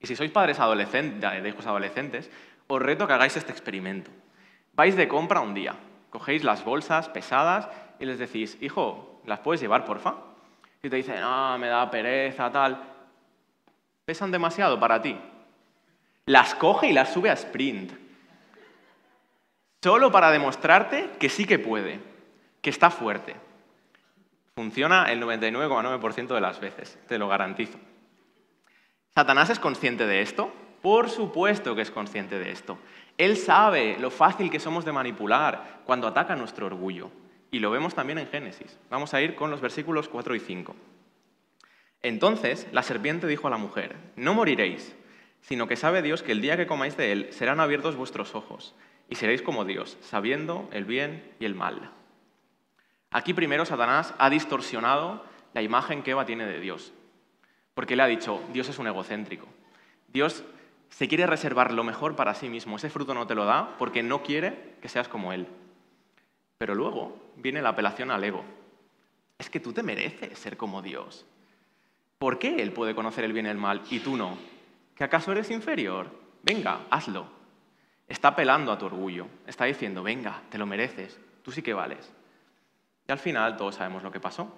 Y 0.00 0.06
si 0.06 0.16
sois 0.16 0.30
padres 0.30 0.58
adolescentes, 0.58 1.42
de 1.42 1.48
hijos 1.48 1.66
adolescentes, 1.66 2.30
os 2.66 2.80
reto 2.80 3.06
que 3.06 3.12
hagáis 3.12 3.36
este 3.36 3.52
experimento. 3.52 4.10
Vais 4.74 4.96
de 4.96 5.08
compra 5.08 5.40
un 5.40 5.54
día, 5.54 5.74
cogéis 6.10 6.44
las 6.44 6.64
bolsas 6.64 7.08
pesadas 7.08 7.68
y 7.98 8.06
les 8.06 8.18
decís, 8.18 8.56
hijo, 8.60 9.20
¿las 9.26 9.40
puedes 9.40 9.60
llevar, 9.60 9.84
porfa? 9.84 10.14
Y 10.82 10.88
te 10.88 10.96
dicen, 10.96 11.20
ah, 11.22 11.56
me 11.60 11.68
da 11.68 11.90
pereza, 11.90 12.50
tal. 12.50 12.82
¿Pesan 14.04 14.30
demasiado 14.30 14.80
para 14.80 15.02
ti? 15.02 15.18
Las 16.30 16.54
coge 16.54 16.86
y 16.86 16.92
las 16.92 17.12
sube 17.12 17.28
a 17.28 17.32
sprint. 17.32 17.90
Solo 19.82 20.12
para 20.12 20.30
demostrarte 20.30 21.10
que 21.18 21.28
sí 21.28 21.44
que 21.44 21.58
puede, 21.58 21.98
que 22.62 22.70
está 22.70 22.88
fuerte. 22.90 23.34
Funciona 24.54 25.10
el 25.10 25.20
99,9% 25.20 26.32
de 26.32 26.40
las 26.40 26.60
veces, 26.60 27.00
te 27.08 27.18
lo 27.18 27.26
garantizo. 27.26 27.80
¿Satanás 29.12 29.50
es 29.50 29.58
consciente 29.58 30.06
de 30.06 30.20
esto? 30.20 30.52
Por 30.82 31.10
supuesto 31.10 31.74
que 31.74 31.82
es 31.82 31.90
consciente 31.90 32.38
de 32.38 32.52
esto. 32.52 32.78
Él 33.18 33.36
sabe 33.36 33.96
lo 33.98 34.12
fácil 34.12 34.52
que 34.52 34.60
somos 34.60 34.84
de 34.84 34.92
manipular 34.92 35.80
cuando 35.84 36.06
ataca 36.06 36.36
nuestro 36.36 36.66
orgullo. 36.66 37.10
Y 37.50 37.58
lo 37.58 37.72
vemos 37.72 37.96
también 37.96 38.18
en 38.18 38.28
Génesis. 38.28 38.78
Vamos 38.88 39.14
a 39.14 39.20
ir 39.20 39.34
con 39.34 39.50
los 39.50 39.60
versículos 39.60 40.08
4 40.08 40.36
y 40.36 40.38
5. 40.38 40.76
Entonces 42.02 42.68
la 42.70 42.84
serpiente 42.84 43.26
dijo 43.26 43.48
a 43.48 43.50
la 43.50 43.56
mujer, 43.56 43.96
no 44.14 44.32
moriréis 44.32 44.94
sino 45.40 45.66
que 45.66 45.76
sabe 45.76 46.02
Dios 46.02 46.22
que 46.22 46.32
el 46.32 46.40
día 46.40 46.56
que 46.56 46.66
comáis 46.66 46.96
de 46.96 47.12
él 47.12 47.28
serán 47.32 47.60
abiertos 47.60 47.96
vuestros 47.96 48.34
ojos 48.34 48.74
y 49.08 49.16
seréis 49.16 49.42
como 49.42 49.64
Dios, 49.64 49.98
sabiendo 50.00 50.68
el 50.72 50.84
bien 50.84 51.34
y 51.40 51.44
el 51.44 51.54
mal. 51.54 51.90
Aquí 53.10 53.34
primero 53.34 53.64
Satanás 53.64 54.14
ha 54.18 54.30
distorsionado 54.30 55.24
la 55.52 55.62
imagen 55.62 56.02
que 56.02 56.12
Eva 56.12 56.26
tiene 56.26 56.46
de 56.46 56.60
Dios, 56.60 56.92
porque 57.74 57.96
le 57.96 58.02
ha 58.04 58.06
dicho, 58.06 58.40
Dios 58.52 58.68
es 58.68 58.78
un 58.78 58.86
egocéntrico. 58.86 59.48
Dios 60.08 60.44
se 60.90 61.08
quiere 61.08 61.26
reservar 61.26 61.72
lo 61.72 61.82
mejor 61.82 62.14
para 62.14 62.34
sí 62.34 62.48
mismo, 62.48 62.76
ese 62.76 62.90
fruto 62.90 63.14
no 63.14 63.26
te 63.26 63.34
lo 63.34 63.44
da 63.44 63.76
porque 63.78 64.02
no 64.02 64.22
quiere 64.22 64.76
que 64.80 64.88
seas 64.88 65.08
como 65.08 65.32
Él. 65.32 65.48
Pero 66.58 66.74
luego 66.74 67.16
viene 67.36 67.62
la 67.62 67.70
apelación 67.70 68.10
al 68.10 68.22
ego. 68.22 68.44
Es 69.38 69.48
que 69.48 69.60
tú 69.60 69.72
te 69.72 69.82
mereces 69.82 70.38
ser 70.38 70.56
como 70.56 70.82
Dios. 70.82 71.24
¿Por 72.18 72.38
qué 72.38 72.60
Él 72.62 72.72
puede 72.72 72.94
conocer 72.94 73.24
el 73.24 73.32
bien 73.32 73.46
y 73.46 73.48
el 73.48 73.56
mal 73.56 73.82
y 73.90 74.00
tú 74.00 74.16
no? 74.16 74.36
¿Que 75.00 75.04
acaso 75.04 75.32
eres 75.32 75.50
inferior? 75.50 76.10
Venga, 76.42 76.82
hazlo. 76.90 77.26
Está 78.06 78.28
apelando 78.28 78.70
a 78.70 78.76
tu 78.76 78.84
orgullo. 78.84 79.28
Está 79.46 79.64
diciendo, 79.64 80.02
venga, 80.02 80.42
te 80.50 80.58
lo 80.58 80.66
mereces, 80.66 81.18
tú 81.42 81.50
sí 81.50 81.62
que 81.62 81.72
vales. 81.72 82.12
Y 83.08 83.10
al 83.10 83.18
final 83.18 83.56
todos 83.56 83.76
sabemos 83.76 84.02
lo 84.02 84.12
que 84.12 84.20
pasó. 84.20 84.54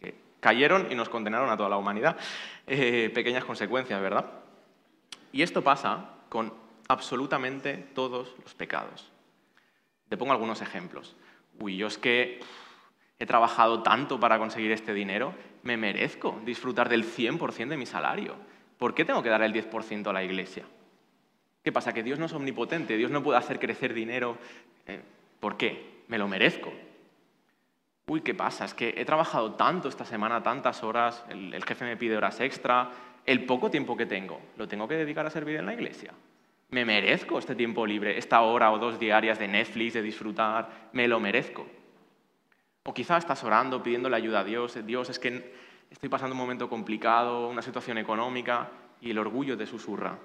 Que 0.00 0.16
cayeron 0.40 0.90
y 0.90 0.96
nos 0.96 1.08
condenaron 1.08 1.50
a 1.50 1.56
toda 1.56 1.68
la 1.68 1.76
humanidad. 1.76 2.16
Eh, 2.66 3.12
pequeñas 3.14 3.44
consecuencias, 3.44 4.02
¿verdad? 4.02 4.26
Y 5.30 5.42
esto 5.42 5.62
pasa 5.62 6.16
con 6.28 6.52
absolutamente 6.88 7.76
todos 7.94 8.34
los 8.42 8.54
pecados. 8.54 9.12
Te 10.08 10.16
pongo 10.16 10.32
algunos 10.32 10.62
ejemplos. 10.62 11.14
Uy, 11.60 11.76
yo 11.76 11.86
es 11.86 11.96
que 11.96 12.40
he 13.20 13.26
trabajado 13.26 13.84
tanto 13.84 14.18
para 14.18 14.36
conseguir 14.36 14.72
este 14.72 14.94
dinero, 14.94 15.32
me 15.62 15.76
merezco 15.76 16.40
disfrutar 16.44 16.88
del 16.88 17.04
100% 17.04 17.68
de 17.68 17.76
mi 17.76 17.86
salario 17.86 18.50
¿por 18.80 18.94
qué 18.94 19.04
tengo 19.04 19.22
que 19.22 19.28
dar 19.28 19.42
el 19.42 19.52
10% 19.52 20.08
a 20.08 20.12
la 20.12 20.24
iglesia? 20.24 20.64
¿Qué 21.62 21.70
pasa? 21.70 21.92
¿Que 21.92 22.02
Dios 22.02 22.18
no 22.18 22.24
es 22.26 22.32
omnipotente? 22.32 22.96
¿Dios 22.96 23.10
no 23.10 23.22
puede 23.22 23.38
hacer 23.38 23.60
crecer 23.60 23.92
dinero? 23.92 24.38
Eh, 24.86 25.00
¿Por 25.38 25.58
qué? 25.58 26.02
Me 26.08 26.16
lo 26.16 26.26
merezco. 26.26 26.72
Uy, 28.06 28.22
¿qué 28.22 28.34
pasa? 28.34 28.64
Es 28.64 28.72
que 28.72 28.94
he 28.96 29.04
trabajado 29.04 29.52
tanto 29.52 29.88
esta 29.88 30.06
semana, 30.06 30.42
tantas 30.42 30.82
horas, 30.82 31.22
el, 31.28 31.52
el 31.52 31.64
jefe 31.64 31.84
me 31.84 31.98
pide 31.98 32.16
horas 32.16 32.40
extra, 32.40 32.90
el 33.26 33.44
poco 33.44 33.70
tiempo 33.70 33.96
que 33.98 34.06
tengo, 34.06 34.40
¿lo 34.56 34.66
tengo 34.66 34.88
que 34.88 34.94
dedicar 34.94 35.26
a 35.26 35.30
servir 35.30 35.56
en 35.56 35.66
la 35.66 35.74
iglesia? 35.74 36.12
Me 36.70 36.86
merezco 36.86 37.38
este 37.38 37.54
tiempo 37.54 37.84
libre, 37.84 38.16
esta 38.16 38.40
hora 38.40 38.72
o 38.72 38.78
dos 38.78 38.98
diarias 38.98 39.38
de 39.38 39.46
Netflix, 39.46 39.92
de 39.92 40.02
disfrutar, 40.02 40.88
me 40.92 41.06
lo 41.06 41.20
merezco. 41.20 41.66
O 42.84 42.94
quizá 42.94 43.18
estás 43.18 43.44
orando, 43.44 43.82
pidiéndole 43.82 44.16
ayuda 44.16 44.40
a 44.40 44.44
Dios, 44.44 44.78
Dios, 44.86 45.10
es 45.10 45.18
que 45.18 45.52
estoy 45.90 46.08
pasando 46.08 46.34
un 46.34 46.38
momento 46.38 46.68
complicado, 46.68 47.48
una 47.48 47.62
situación 47.62 47.98
económica, 47.98 48.68
y 49.00 49.10
el 49.10 49.18
orgullo 49.18 49.56
te 49.56 49.66
susurra. 49.66 50.16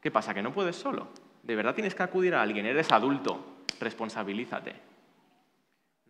¿Qué 0.00 0.10
pasa? 0.10 0.34
¿Que 0.34 0.42
no 0.42 0.52
puedes 0.52 0.76
solo? 0.76 1.08
¿De 1.42 1.56
verdad 1.56 1.74
tienes 1.74 1.94
que 1.94 2.02
acudir 2.02 2.34
a 2.34 2.42
alguien? 2.42 2.66
Eres 2.66 2.92
adulto, 2.92 3.64
responsabilízate. 3.80 4.74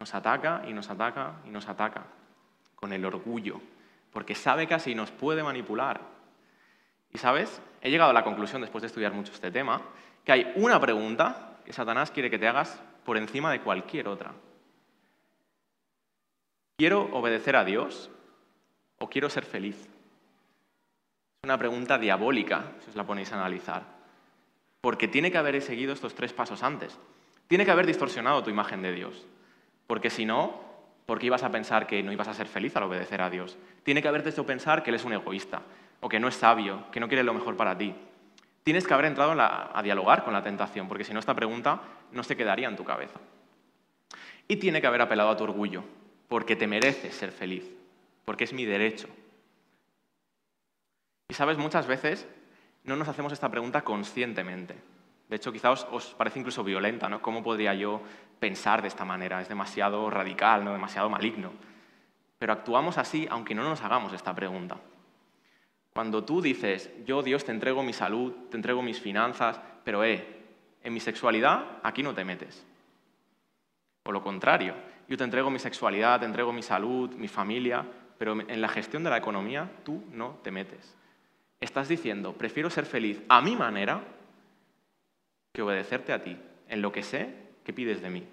Nos 0.01 0.15
ataca 0.15 0.63
y 0.69 0.73
nos 0.73 0.91
ataca 0.91 1.41
y 1.47 1.51
nos 1.51 1.69
ataca 1.69 2.05
con 2.75 2.93
el 2.93 3.05
orgullo, 3.05 3.61
porque 4.13 4.35
sabe 4.35 4.67
casi 4.67 4.95
nos 4.95 5.11
puede 5.11 5.43
manipular. 5.43 6.01
Y 7.13 7.19
sabes, 7.19 7.61
he 7.81 7.91
llegado 7.91 8.11
a 8.11 8.15
la 8.15 8.25
conclusión, 8.25 8.61
después 8.61 8.83
de 8.83 8.87
estudiar 8.89 9.13
mucho 9.13 9.33
este 9.33 9.51
tema, 9.51 9.83
que 10.25 10.33
hay 10.33 10.53
una 10.57 10.79
pregunta 10.81 11.57
que 11.65 11.73
Satanás 11.73 12.11
quiere 12.11 12.31
que 12.31 12.39
te 12.39 12.49
hagas 12.49 12.81
por 13.05 13.17
encima 13.17 13.51
de 13.51 13.61
cualquier 13.61 14.09
otra. 14.09 14.33
¿Quiero 16.77 17.09
obedecer 17.13 17.57
a 17.57 17.65
Dios 17.65 18.11
o 18.99 19.09
quiero 19.09 19.31
ser 19.31 19.45
feliz? 19.45 19.77
Es 19.77 21.45
una 21.45 21.59
pregunta 21.59 21.99
diabólica, 21.99 22.73
si 22.81 22.91
os 22.91 22.97
la 22.97 23.07
ponéis 23.07 23.33
a 23.33 23.37
analizar. 23.37 23.83
Porque 24.81 25.09
tiene 25.09 25.31
que 25.31 25.39
haber 25.39 25.61
seguido 25.63 25.93
estos 25.93 26.15
tres 26.15 26.33
pasos 26.33 26.63
antes. 26.63 26.99
Tiene 27.47 27.65
que 27.65 27.71
haber 27.71 27.87
distorsionado 27.87 28.43
tu 28.43 28.51
imagen 28.51 28.83
de 28.83 28.93
Dios. 28.93 29.27
Porque 29.87 30.11
si 30.11 30.25
no, 30.25 30.61
¿por 31.07 31.19
qué 31.19 31.27
ibas 31.27 31.43
a 31.43 31.51
pensar 31.51 31.87
que 31.87 32.03
no 32.03 32.13
ibas 32.13 32.29
a 32.29 32.35
ser 32.35 32.47
feliz 32.47 32.77
al 32.77 32.83
obedecer 32.85 33.23
a 33.23 33.31
Dios? 33.31 33.57
Tiene 33.83 34.03
que 34.03 34.09
haberte 34.09 34.31
hecho 34.31 34.45
pensar 34.45 34.83
que 34.83 34.91
Él 34.91 34.97
es 34.97 35.05
un 35.05 35.13
egoísta, 35.13 35.63
o 36.01 36.09
que 36.09 36.21
no 36.21 36.29
es 36.29 36.35
sabio, 36.35 36.85
que 36.93 37.01
no 37.01 37.09
quiere 37.09 37.25
lo 37.25 37.35
mejor 37.35 37.57
para 37.57 37.77
ti. 37.77 37.95
Tienes 38.63 38.87
que 38.87 38.93
haber 38.93 39.07
entrado 39.07 39.35
a 39.39 39.83
dialogar 39.83 40.25
con 40.25 40.35
la 40.35 40.43
tentación, 40.43 40.89
porque 40.89 41.05
si 41.05 41.15
no 41.15 41.21
esta 41.21 41.35
pregunta 41.35 41.81
no 42.13 42.23
se 42.23 42.37
quedaría 42.37 42.69
en 42.69 42.77
tu 42.77 42.85
cabeza. 42.85 43.19
Y 44.47 44.57
tiene 44.57 44.81
que 44.81 44.87
haber 44.87 45.01
apelado 45.01 45.31
a 45.31 45.37
tu 45.37 45.45
orgullo, 45.45 45.85
porque 46.29 46.57
te 46.57 46.67
mereces 46.67 47.15
ser 47.15 47.33
feliz, 47.33 47.65
porque 48.29 48.45
es 48.45 48.53
mi 48.53 48.67
derecho. 48.67 49.09
Y 51.29 51.33
sabes, 51.33 51.57
muchas 51.57 51.87
veces 51.87 52.29
no 52.85 52.95
nos 52.95 53.09
hacemos 53.09 53.33
esta 53.33 53.51
pregunta 53.51 53.81
conscientemente. 53.81 54.75
De 55.31 55.37
hecho, 55.37 55.51
quizás 55.51 55.87
os, 55.91 56.09
parece 56.13 56.39
incluso 56.39 56.63
violenta, 56.63 57.09
¿no? 57.09 57.23
¿Cómo 57.23 57.43
podría 57.43 57.73
yo 57.73 58.03
pensar 58.39 58.83
de 58.83 58.89
esta 58.89 59.07
manera? 59.07 59.41
Es 59.41 59.49
demasiado 59.49 60.11
radical, 60.11 60.63
¿no? 60.63 60.75
demasiado 60.75 61.09
maligno. 61.09 61.53
Pero 62.39 62.53
actuamos 62.53 62.99
así 62.99 63.27
aunque 63.31 63.55
no 63.55 63.63
nos 63.63 63.81
hagamos 63.81 64.13
esta 64.13 64.35
pregunta. 64.35 64.77
Cuando 65.95 66.23
tú 66.23 66.43
dices, 66.43 66.91
yo 67.07 67.23
Dios 67.23 67.47
te 67.47 67.53
entrego 67.53 67.83
mi 67.83 67.95
salud, 67.95 68.35
te 68.51 68.59
entrego 68.59 68.83
mis 68.83 69.01
finanzas, 69.01 69.59
pero 69.85 70.05
eh, 70.05 70.45
en 70.83 70.93
mi 70.93 71.01
sexualidad 71.01 71.79
aquí 71.83 72.03
no 72.03 72.13
te 72.13 72.27
metes. 72.27 72.67
O 74.05 74.13
lo 74.13 74.23
contrario, 74.23 74.75
yo 75.09 75.17
te 75.17 75.25
entrego 75.25 75.49
mi 75.49 75.59
sexualidad, 75.59 76.21
te 76.21 76.27
entrego 76.27 76.53
mi 76.53 76.63
salud, 76.63 77.11
mi 77.15 77.29
familia, 77.29 77.87
pero 78.19 78.39
en 78.39 78.61
la 78.61 78.69
gestión 78.69 79.05
de 79.05 79.11
la 79.11 79.17
economía 79.17 79.71
tú 79.85 80.05
no 80.13 80.39
te 80.43 80.51
metes. 80.51 80.95
Estás 81.61 81.89
diciendo, 81.89 82.35
prefiero 82.35 82.71
ser 82.71 82.85
feliz 82.85 83.21
a 83.29 83.41
mi 83.41 83.57
manera 83.57 84.03
que 85.53 85.63
obedecerte 85.63 86.13
a 86.13 86.23
ti, 86.23 86.37
en 86.69 86.83
lo 86.83 86.93
que 86.93 87.03
sé 87.03 87.35
que 87.65 87.73
pides 87.73 88.03
de 88.03 88.11
mí. 88.11 88.27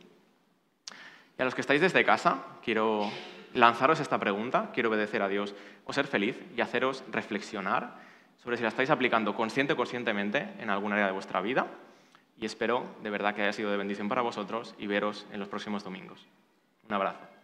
Y 1.38 1.42
a 1.42 1.46
los 1.46 1.56
que 1.56 1.62
estáis 1.62 1.82
desde 1.82 2.06
casa, 2.06 2.44
quiero 2.64 3.10
lanzaros 3.54 4.00
esta 4.00 4.20
pregunta, 4.20 4.72
quiero 4.74 4.90
obedecer 4.90 5.22
a 5.22 5.28
Dios 5.28 5.56
o 5.86 5.94
ser 5.94 6.08
feliz 6.08 6.38
y 6.56 6.62
haceros 6.62 7.04
reflexionar 7.12 7.96
sobre 8.44 8.58
si 8.58 8.64
la 8.64 8.70
estáis 8.70 8.90
aplicando 8.90 9.34
consciente 9.34 9.74
o 9.74 9.78
conscientemente 9.78 10.54
en 10.60 10.70
algún 10.70 10.94
área 10.94 11.08
de 11.08 11.12
vuestra 11.12 11.42
vida. 11.42 11.68
Y 12.38 12.46
espero 12.46 12.86
de 13.02 13.10
verdad 13.10 13.34
que 13.34 13.42
haya 13.42 13.54
sido 13.54 13.72
de 13.72 13.78
bendición 13.78 14.10
para 14.10 14.22
vosotros 14.22 14.76
y 14.78 14.88
veros 14.88 15.26
en 15.32 15.40
los 15.40 15.48
próximos 15.48 15.84
domingos. 15.84 16.26
Un 16.88 16.94
abrazo. 16.94 17.35